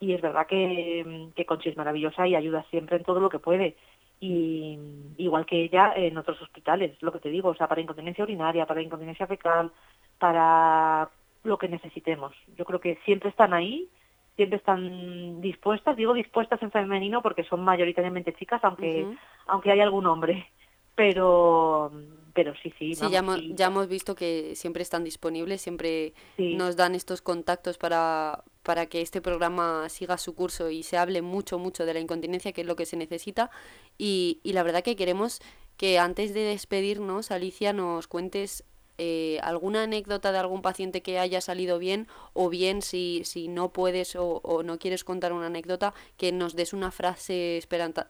Y 0.00 0.12
es 0.12 0.20
verdad 0.20 0.46
que, 0.46 1.30
que 1.34 1.44
Conchi 1.44 1.70
es 1.70 1.76
maravillosa 1.76 2.26
y 2.26 2.36
ayuda 2.36 2.64
siempre 2.70 2.96
en 2.96 3.04
todo 3.04 3.20
lo 3.20 3.28
que 3.28 3.40
puede. 3.40 3.76
Y 4.20 4.78
igual 5.16 5.46
que 5.46 5.62
ella 5.62 5.92
en 5.94 6.16
otros 6.18 6.40
hospitales, 6.42 6.96
lo 7.02 7.12
que 7.12 7.20
te 7.20 7.30
digo, 7.30 7.50
o 7.50 7.54
sea, 7.54 7.68
para 7.68 7.80
incontinencia 7.80 8.24
urinaria, 8.24 8.66
para 8.66 8.82
incontinencia 8.82 9.26
fecal, 9.26 9.72
para 10.18 11.08
lo 11.44 11.58
que 11.58 11.68
necesitemos. 11.68 12.34
Yo 12.56 12.64
creo 12.64 12.80
que 12.80 12.98
siempre 13.04 13.30
están 13.30 13.54
ahí, 13.54 13.88
siempre 14.38 14.58
están 14.58 15.40
dispuestas, 15.40 15.96
digo 15.96 16.14
dispuestas 16.14 16.62
en 16.62 16.70
femenino 16.70 17.22
porque 17.22 17.42
son 17.42 17.64
mayoritariamente 17.64 18.32
chicas, 18.34 18.62
aunque 18.62 19.04
aunque 19.48 19.72
hay 19.72 19.80
algún 19.80 20.06
hombre. 20.06 20.46
Pero 20.94 21.90
pero 22.34 22.54
sí, 22.62 22.72
sí, 22.78 22.94
Sí, 22.94 23.10
ya, 23.10 23.18
hemos, 23.18 23.40
sí, 23.40 23.52
ya 23.56 23.66
hemos 23.66 23.88
visto 23.88 24.14
que 24.14 24.54
siempre 24.54 24.84
están 24.84 25.02
disponibles, 25.02 25.60
siempre 25.60 26.14
sí. 26.36 26.54
nos 26.54 26.76
dan 26.76 26.94
estos 26.94 27.20
contactos 27.20 27.78
para, 27.78 28.44
para 28.62 28.86
que 28.86 29.00
este 29.00 29.20
programa 29.20 29.88
siga 29.88 30.18
su 30.18 30.36
curso 30.36 30.70
y 30.70 30.84
se 30.84 30.98
hable 30.98 31.20
mucho, 31.20 31.58
mucho 31.58 31.84
de 31.84 31.94
la 31.94 32.00
incontinencia, 32.00 32.52
que 32.52 32.60
es 32.60 32.66
lo 32.66 32.76
que 32.76 32.86
se 32.86 32.96
necesita. 32.96 33.50
Y, 33.96 34.38
y 34.44 34.52
la 34.52 34.62
verdad 34.62 34.84
que 34.84 34.94
queremos 34.94 35.40
que 35.76 35.98
antes 35.98 36.32
de 36.32 36.42
despedirnos, 36.42 37.32
Alicia, 37.32 37.72
nos 37.72 38.06
cuentes 38.06 38.64
eh, 38.98 39.38
alguna 39.42 39.84
anécdota 39.84 40.32
de 40.32 40.38
algún 40.38 40.60
paciente 40.60 41.02
que 41.02 41.18
haya 41.18 41.40
salido 41.40 41.78
bien, 41.78 42.08
o 42.32 42.48
bien 42.50 42.82
si, 42.82 43.22
si 43.24 43.48
no 43.48 43.72
puedes 43.72 44.16
o, 44.16 44.40
o 44.42 44.62
no 44.62 44.78
quieres 44.78 45.04
contar 45.04 45.32
una 45.32 45.46
anécdota, 45.46 45.94
que 46.16 46.32
nos 46.32 46.54
des 46.56 46.72
una 46.72 46.90
frase 46.90 47.56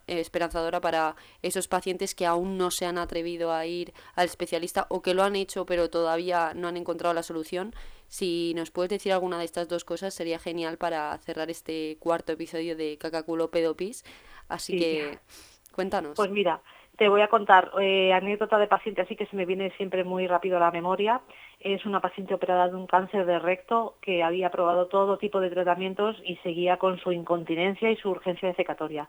esperanzadora 0.06 0.80
para 0.80 1.14
esos 1.42 1.68
pacientes 1.68 2.14
que 2.14 2.26
aún 2.26 2.58
no 2.58 2.70
se 2.70 2.86
han 2.86 2.98
atrevido 2.98 3.52
a 3.52 3.66
ir 3.66 3.92
al 4.14 4.26
especialista 4.26 4.86
o 4.90 5.02
que 5.02 5.14
lo 5.14 5.22
han 5.22 5.36
hecho 5.36 5.66
pero 5.66 5.90
todavía 5.90 6.52
no 6.54 6.68
han 6.68 6.76
encontrado 6.76 7.14
la 7.14 7.22
solución. 7.22 7.74
Si 8.08 8.54
nos 8.54 8.70
puedes 8.70 8.88
decir 8.88 9.12
alguna 9.12 9.38
de 9.38 9.44
estas 9.44 9.68
dos 9.68 9.84
cosas 9.84 10.14
sería 10.14 10.38
genial 10.38 10.78
para 10.78 11.16
cerrar 11.18 11.50
este 11.50 11.98
cuarto 12.00 12.32
episodio 12.32 12.74
de 12.76 12.96
Cacaculo 12.96 13.50
Pedopis. 13.50 14.04
Así 14.48 14.72
Sí. 14.72 14.78
que 14.78 15.18
cuéntanos. 15.72 16.14
Pues 16.16 16.30
mira, 16.30 16.62
te 16.98 17.08
voy 17.08 17.20
a 17.20 17.28
contar 17.28 17.70
eh, 17.80 18.12
anécdota 18.12 18.58
de 18.58 18.66
paciente, 18.66 19.02
así 19.02 19.14
que 19.14 19.26
se 19.26 19.36
me 19.36 19.46
viene 19.46 19.70
siempre 19.76 20.02
muy 20.02 20.26
rápido 20.26 20.56
a 20.56 20.60
la 20.60 20.72
memoria. 20.72 21.20
Es 21.60 21.86
una 21.86 22.00
paciente 22.00 22.34
operada 22.34 22.68
de 22.68 22.74
un 22.74 22.88
cáncer 22.88 23.24
de 23.24 23.38
recto 23.38 23.94
que 24.02 24.24
había 24.24 24.50
probado 24.50 24.88
todo 24.88 25.16
tipo 25.16 25.38
de 25.38 25.50
tratamientos 25.50 26.20
y 26.24 26.36
seguía 26.36 26.76
con 26.76 26.98
su 26.98 27.12
incontinencia 27.12 27.88
y 27.88 27.96
su 27.96 28.10
urgencia 28.10 28.48
defecatoria. 28.48 29.08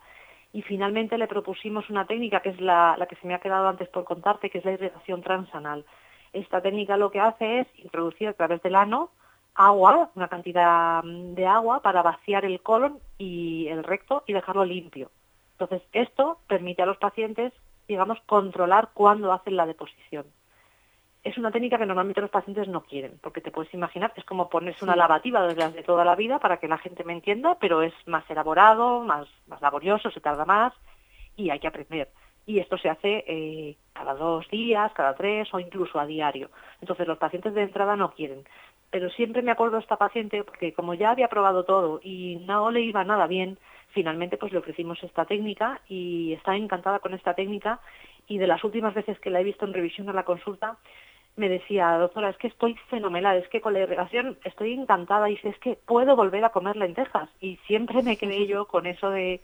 Y 0.53 0.61
finalmente 0.61 1.17
le 1.17 1.27
propusimos 1.27 1.89
una 1.89 2.05
técnica 2.05 2.41
que 2.41 2.49
es 2.49 2.61
la, 2.61 2.95
la 2.97 3.07
que 3.07 3.15
se 3.15 3.27
me 3.27 3.33
ha 3.33 3.39
quedado 3.39 3.67
antes 3.67 3.89
por 3.89 4.03
contarte, 4.03 4.51
que 4.51 4.59
es 4.59 4.65
la 4.65 4.73
irrigación 4.73 5.23
transanal. 5.23 5.83
Esta 6.31 6.61
técnica 6.61 6.95
lo 6.95 7.09
que 7.09 7.19
hace 7.19 7.61
es 7.61 7.67
introducir 7.79 8.27
a 8.27 8.33
través 8.33 8.61
del 8.61 8.75
ano 8.75 9.09
agua, 9.55 10.11
una 10.15 10.27
cantidad 10.27 11.03
mm, 11.03 11.33
de 11.33 11.47
agua 11.47 11.81
para 11.81 12.03
vaciar 12.03 12.45
el 12.45 12.61
colon 12.61 12.99
y 13.17 13.67
el 13.67 13.83
recto 13.83 14.23
y 14.27 14.33
dejarlo 14.33 14.63
limpio. 14.63 15.09
Entonces, 15.53 15.81
esto 15.91 16.39
permite 16.47 16.81
a 16.83 16.85
los 16.85 16.97
pacientes, 16.97 17.51
digamos, 17.89 18.19
controlar 18.27 18.91
cuándo 18.93 19.33
hacen 19.33 19.57
la 19.57 19.65
deposición. 19.65 20.27
Es 21.23 21.37
una 21.39 21.51
técnica 21.51 21.79
que 21.79 21.87
normalmente 21.87 22.21
los 22.21 22.29
pacientes 22.29 22.67
no 22.67 22.83
quieren, 22.83 23.19
porque 23.21 23.41
te 23.41 23.51
puedes 23.51 23.73
imaginar, 23.73 24.13
es 24.15 24.23
como 24.23 24.47
ponerse 24.47 24.85
una 24.85 24.95
lavativa 24.95 25.45
de 25.45 25.55
las 25.55 25.73
de 25.73 25.83
toda 25.83 26.05
la 26.05 26.15
vida 26.15 26.39
para 26.39 26.57
que 26.57 26.67
la 26.67 26.77
gente 26.77 27.03
me 27.03 27.13
entienda, 27.13 27.57
pero 27.59 27.81
es 27.81 27.93
más 28.05 28.29
elaborado, 28.29 29.01
más, 29.03 29.27
más 29.47 29.59
laborioso, 29.59 30.11
se 30.11 30.21
tarda 30.21 30.45
más 30.45 30.71
y 31.35 31.49
hay 31.49 31.59
que 31.59 31.67
aprender. 31.67 32.09
Y 32.45 32.59
esto 32.59 32.77
se 32.77 32.89
hace 32.89 33.25
eh, 33.27 33.75
cada 33.91 34.13
dos 34.13 34.47
días, 34.49 34.93
cada 34.93 35.15
tres 35.15 35.51
o 35.51 35.59
incluso 35.59 35.99
a 35.99 36.05
diario. 36.05 36.51
Entonces 36.81 37.07
los 37.07 37.17
pacientes 37.17 37.55
de 37.55 37.63
entrada 37.63 37.95
no 37.95 38.13
quieren. 38.13 38.43
Pero 38.91 39.09
siempre 39.09 39.41
me 39.41 39.51
acuerdo 39.51 39.77
de 39.77 39.81
esta 39.81 39.97
paciente 39.97 40.43
porque 40.43 40.73
como 40.73 40.93
ya 40.93 41.09
había 41.11 41.27
probado 41.27 41.63
todo 41.65 41.99
y 42.03 42.37
no 42.47 42.69
le 42.69 42.81
iba 42.81 43.03
nada 43.03 43.27
bien, 43.27 43.57
finalmente 43.91 44.37
pues 44.37 44.51
le 44.51 44.59
ofrecimos 44.59 45.01
esta 45.03 45.25
técnica 45.25 45.81
y 45.87 46.33
está 46.33 46.55
encantada 46.55 46.99
con 46.99 47.13
esta 47.13 47.33
técnica 47.33 47.79
y 48.27 48.37
de 48.37 48.47
las 48.47 48.63
últimas 48.63 48.93
veces 48.93 49.19
que 49.19 49.29
la 49.29 49.41
he 49.41 49.43
visto 49.43 49.65
en 49.65 49.73
revisión 49.73 50.09
a 50.09 50.13
la 50.13 50.23
consulta, 50.23 50.77
me 51.35 51.49
decía, 51.49 51.97
doctora, 51.97 52.29
es 52.29 52.37
que 52.37 52.47
estoy 52.47 52.75
fenomenal, 52.89 53.37
es 53.37 53.47
que 53.47 53.61
con 53.61 53.73
la 53.73 53.79
irrigación 53.79 54.37
estoy 54.43 54.73
encantada 54.73 55.29
y 55.29 55.35
dice, 55.35 55.49
es 55.49 55.59
que 55.59 55.77
puedo 55.85 56.15
volver 56.15 56.43
a 56.43 56.49
comer 56.49 56.75
lentejas. 56.75 57.29
Y 57.39 57.57
siempre 57.65 58.03
me 58.03 58.17
quedé 58.17 58.45
yo 58.45 58.65
con 58.65 58.85
eso 58.85 59.09
de, 59.09 59.41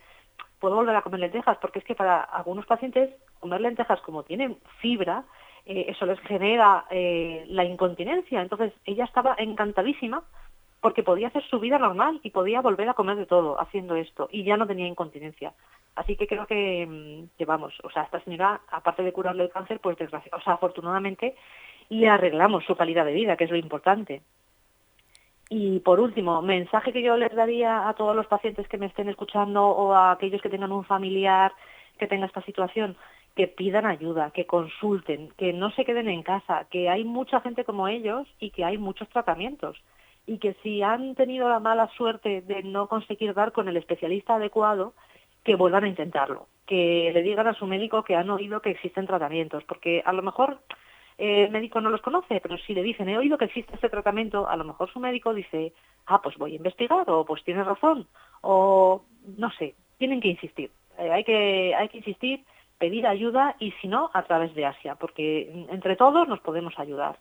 puedo 0.60 0.76
volver 0.76 0.94
a 0.94 1.02
comer 1.02 1.20
lentejas, 1.20 1.58
porque 1.58 1.78
es 1.78 1.84
que 1.84 1.94
para 1.94 2.20
algunos 2.20 2.66
pacientes 2.66 3.10
comer 3.40 3.60
lentejas 3.60 4.00
como 4.02 4.22
tienen 4.22 4.58
fibra, 4.80 5.24
eh, 5.64 5.86
eso 5.88 6.06
les 6.06 6.20
genera 6.20 6.84
eh, 6.90 7.44
la 7.48 7.64
incontinencia. 7.64 8.40
Entonces 8.42 8.72
ella 8.84 9.04
estaba 9.04 9.34
encantadísima 9.38 10.22
porque 10.80 11.02
podía 11.02 11.28
hacer 11.28 11.44
su 11.44 11.58
vida 11.58 11.78
normal 11.78 12.20
y 12.22 12.30
podía 12.30 12.60
volver 12.60 12.88
a 12.88 12.94
comer 12.94 13.16
de 13.16 13.26
todo 13.26 13.60
haciendo 13.60 13.96
esto 13.96 14.28
y 14.30 14.44
ya 14.44 14.56
no 14.56 14.66
tenía 14.66 14.86
incontinencia. 14.86 15.52
Así 15.94 16.16
que 16.16 16.26
creo 16.26 16.46
que, 16.46 16.86
mm, 16.86 17.36
que 17.38 17.44
vamos, 17.44 17.74
o 17.82 17.90
sea, 17.90 18.02
esta 18.02 18.20
señora, 18.20 18.60
aparte 18.70 19.02
de 19.02 19.12
curarle 19.12 19.44
el 19.44 19.50
cáncer, 19.50 19.80
pues 19.80 19.96
o 20.00 20.40
sea, 20.40 20.52
afortunadamente 20.52 21.34
le 21.88 22.08
arreglamos 22.08 22.64
su 22.64 22.76
calidad 22.76 23.04
de 23.04 23.12
vida, 23.12 23.36
que 23.36 23.44
es 23.44 23.50
lo 23.50 23.56
importante. 23.56 24.22
Y 25.48 25.78
por 25.80 26.00
último, 26.00 26.42
mensaje 26.42 26.92
que 26.92 27.02
yo 27.02 27.16
les 27.16 27.34
daría 27.34 27.88
a 27.88 27.94
todos 27.94 28.16
los 28.16 28.26
pacientes 28.26 28.66
que 28.68 28.78
me 28.78 28.86
estén 28.86 29.08
escuchando 29.08 29.64
o 29.64 29.94
a 29.94 30.10
aquellos 30.10 30.42
que 30.42 30.50
tengan 30.50 30.72
un 30.72 30.84
familiar 30.84 31.52
que 31.98 32.06
tenga 32.06 32.26
esta 32.26 32.42
situación, 32.42 32.96
que 33.34 33.48
pidan 33.48 33.86
ayuda, 33.86 34.30
que 34.30 34.46
consulten, 34.46 35.30
que 35.36 35.52
no 35.52 35.70
se 35.70 35.84
queden 35.84 36.08
en 36.08 36.22
casa, 36.22 36.66
que 36.70 36.88
hay 36.88 37.04
mucha 37.04 37.40
gente 37.40 37.64
como 37.64 37.88
ellos 37.88 38.26
y 38.40 38.50
que 38.50 38.64
hay 38.64 38.78
muchos 38.78 39.08
tratamientos. 39.08 39.78
Y 40.26 40.38
que 40.38 40.54
si 40.62 40.82
han 40.82 41.14
tenido 41.14 41.48
la 41.48 41.60
mala 41.60 41.88
suerte 41.96 42.42
de 42.42 42.62
no 42.62 42.88
conseguir 42.88 43.32
dar 43.34 43.52
con 43.52 43.68
el 43.68 43.76
especialista 43.76 44.34
adecuado, 44.34 44.94
que 45.44 45.54
vuelvan 45.54 45.84
a 45.84 45.88
intentarlo, 45.88 46.48
que 46.66 47.10
le 47.14 47.22
digan 47.22 47.46
a 47.46 47.54
su 47.54 47.66
médico 47.66 48.02
que 48.02 48.16
han 48.16 48.28
oído 48.30 48.60
que 48.60 48.70
existen 48.70 49.06
tratamientos, 49.06 49.62
porque 49.64 50.02
a 50.04 50.12
lo 50.12 50.22
mejor 50.22 50.58
eh, 51.18 51.44
el 51.44 51.50
médico 51.52 51.80
no 51.80 51.88
los 51.88 52.02
conoce, 52.02 52.40
pero 52.40 52.58
si 52.58 52.74
le 52.74 52.82
dicen, 52.82 53.08
he 53.08 53.16
oído 53.16 53.38
que 53.38 53.44
existe 53.46 53.74
este 53.74 53.88
tratamiento, 53.88 54.48
a 54.48 54.56
lo 54.56 54.64
mejor 54.64 54.90
su 54.92 54.98
médico 54.98 55.32
dice, 55.32 55.72
ah, 56.06 56.20
pues 56.20 56.36
voy 56.36 56.52
a 56.52 56.56
investigar, 56.56 57.08
o 57.08 57.24
pues 57.24 57.44
tienes 57.44 57.64
razón, 57.64 58.08
o 58.42 59.04
no 59.38 59.50
sé, 59.52 59.76
tienen 59.98 60.20
que 60.20 60.28
insistir. 60.28 60.70
Eh, 60.98 61.10
hay, 61.10 61.24
que, 61.24 61.74
hay 61.74 61.88
que 61.88 61.98
insistir, 61.98 62.44
pedir 62.78 63.06
ayuda 63.06 63.56
y 63.58 63.70
si 63.80 63.88
no, 63.88 64.10
a 64.12 64.24
través 64.24 64.54
de 64.54 64.66
Asia, 64.66 64.96
porque 64.96 65.66
entre 65.70 65.96
todos 65.96 66.28
nos 66.28 66.40
podemos 66.40 66.78
ayudar. 66.78 67.18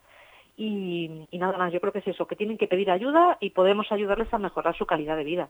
Y, 0.58 1.28
y 1.30 1.38
nada 1.38 1.58
más, 1.58 1.74
yo 1.74 1.82
creo 1.82 1.92
que 1.92 2.00
es 2.00 2.08
eso, 2.08 2.28
que 2.28 2.36
tienen 2.36 2.58
que 2.58 2.68
pedir 2.68 2.90
ayuda 2.90 3.38
y 3.42 3.50
podemos 3.50 3.92
ayudarles 3.92 4.34
a 4.34 4.38
mejorar 4.38 4.78
su 4.78 4.86
calidad 4.86 5.18
de 5.18 5.24
vida. 5.24 5.50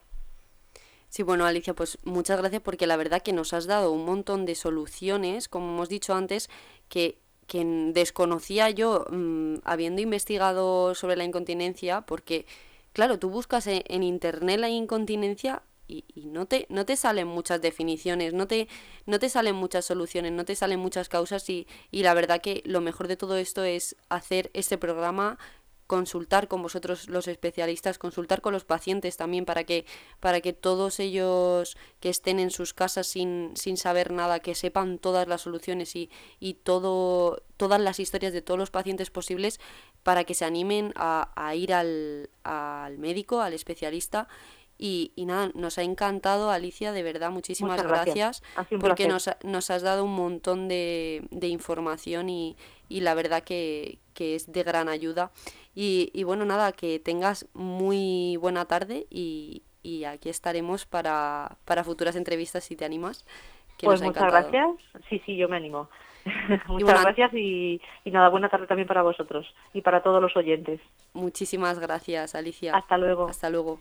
Sí, 1.09 1.23
bueno, 1.23 1.45
Alicia, 1.45 1.73
pues 1.73 1.97
muchas 2.03 2.39
gracias 2.39 2.61
porque 2.61 2.87
la 2.87 2.97
verdad 2.97 3.21
que 3.21 3.31
nos 3.31 3.53
has 3.53 3.67
dado 3.67 3.91
un 3.91 4.05
montón 4.05 4.45
de 4.45 4.55
soluciones, 4.55 5.47
como 5.47 5.73
hemos 5.73 5.87
dicho 5.87 6.13
antes, 6.13 6.49
que, 6.89 7.19
que 7.47 7.63
desconocía 7.93 8.69
yo 8.71 9.05
mm, 9.09 9.57
habiendo 9.63 10.01
investigado 10.01 10.93
sobre 10.95 11.15
la 11.15 11.23
incontinencia, 11.23 12.01
porque, 12.01 12.45
claro, 12.91 13.19
tú 13.19 13.29
buscas 13.29 13.67
en, 13.67 13.83
en 13.87 14.03
internet 14.03 14.59
la 14.59 14.69
incontinencia 14.69 15.61
y, 15.87 16.05
y 16.13 16.27
no 16.27 16.45
te, 16.45 16.65
no 16.69 16.85
te 16.85 16.95
salen 16.95 17.27
muchas 17.27 17.61
definiciones, 17.61 18.33
no 18.33 18.47
te, 18.47 18.67
no 19.05 19.19
te 19.19 19.29
salen 19.29 19.55
muchas 19.55 19.85
soluciones, 19.85 20.31
no 20.31 20.45
te 20.45 20.55
salen 20.55 20.79
muchas 20.79 21.09
causas 21.09 21.49
y, 21.49 21.67
y 21.91 22.03
la 22.03 22.13
verdad 22.13 22.41
que 22.41 22.61
lo 22.65 22.81
mejor 22.81 23.07
de 23.07 23.17
todo 23.17 23.35
esto 23.37 23.63
es 23.63 23.95
hacer 24.09 24.51
este 24.53 24.77
programa 24.77 25.37
consultar 25.87 26.47
con 26.47 26.61
vosotros 26.61 27.09
los 27.09 27.27
especialistas, 27.27 27.97
consultar 27.99 28.41
con 28.41 28.53
los 28.53 28.65
pacientes 28.65 29.17
también 29.17 29.45
para 29.45 29.63
que, 29.65 29.85
para 30.19 30.41
que 30.41 30.53
todos 30.53 30.99
ellos 30.99 31.77
que 31.99 32.09
estén 32.09 32.39
en 32.39 32.49
sus 32.49 32.73
casas 32.73 33.07
sin, 33.07 33.51
sin 33.55 33.77
saber 33.77 34.11
nada, 34.11 34.39
que 34.39 34.55
sepan 34.55 34.97
todas 34.97 35.27
las 35.27 35.41
soluciones 35.41 35.95
y, 35.95 36.09
y 36.39 36.55
todo, 36.55 37.43
todas 37.57 37.79
las 37.79 37.99
historias 37.99 38.33
de 38.33 38.41
todos 38.41 38.59
los 38.59 38.71
pacientes 38.71 39.11
posibles 39.11 39.59
para 40.03 40.23
que 40.23 40.33
se 40.33 40.45
animen 40.45 40.91
a, 40.95 41.31
a 41.35 41.55
ir 41.55 41.73
al, 41.73 42.29
al 42.43 42.97
médico, 42.97 43.41
al 43.41 43.53
especialista. 43.53 44.27
Y, 44.77 45.13
y, 45.15 45.25
nada, 45.25 45.51
nos 45.55 45.77
ha 45.77 45.83
encantado, 45.83 46.51
Alicia, 46.51 46.91
de 46.91 47.01
verdad, 47.01 47.31
muchísimas 47.31 47.77
Muchas 47.77 47.87
gracias. 47.87 48.43
gracias, 48.55 48.81
porque 48.81 49.07
nos, 49.07 49.29
nos, 49.43 49.71
has 49.71 49.81
dado 49.83 50.03
un 50.03 50.13
montón 50.13 50.67
de, 50.67 51.23
de 51.31 51.47
información 51.47 52.29
y, 52.29 52.57
y, 52.89 52.99
la 52.99 53.13
verdad 53.13 53.41
que, 53.43 53.99
que, 54.13 54.35
es 54.35 54.51
de 54.51 54.63
gran 54.63 54.89
ayuda. 54.89 55.31
Y, 55.73 56.09
y, 56.13 56.23
bueno, 56.23 56.43
nada, 56.43 56.73
que 56.73 56.99
tengas 56.99 57.47
muy 57.53 58.37
buena 58.37 58.65
tarde 58.65 59.07
y, 59.09 59.63
y 59.81 60.03
aquí 60.03 60.27
estaremos 60.29 60.85
para, 60.85 61.57
para, 61.63 61.85
futuras 61.85 62.17
entrevistas 62.17 62.65
si 62.65 62.75
te 62.75 62.83
animas. 62.83 63.25
Que 63.77 63.85
pues 63.87 64.01
muchas 64.01 64.29
gracias. 64.29 64.69
Sí, 65.09 65.21
sí, 65.25 65.37
yo 65.37 65.47
me 65.47 65.55
animo. 65.55 65.89
muchas 66.67 66.67
bueno, 66.67 67.01
gracias 67.01 67.33
y, 67.33 67.79
y, 68.03 68.11
nada, 68.11 68.29
buena 68.29 68.49
tarde 68.49 68.67
también 68.67 68.87
para 68.87 69.03
vosotros 69.03 69.45
y 69.73 69.81
para 69.81 70.01
todos 70.01 70.21
los 70.21 70.35
oyentes. 70.35 70.81
Muchísimas 71.13 71.79
gracias, 71.79 72.35
Alicia. 72.35 72.75
Hasta 72.75 72.97
luego. 72.97 73.29
Hasta 73.29 73.49
luego. 73.49 73.79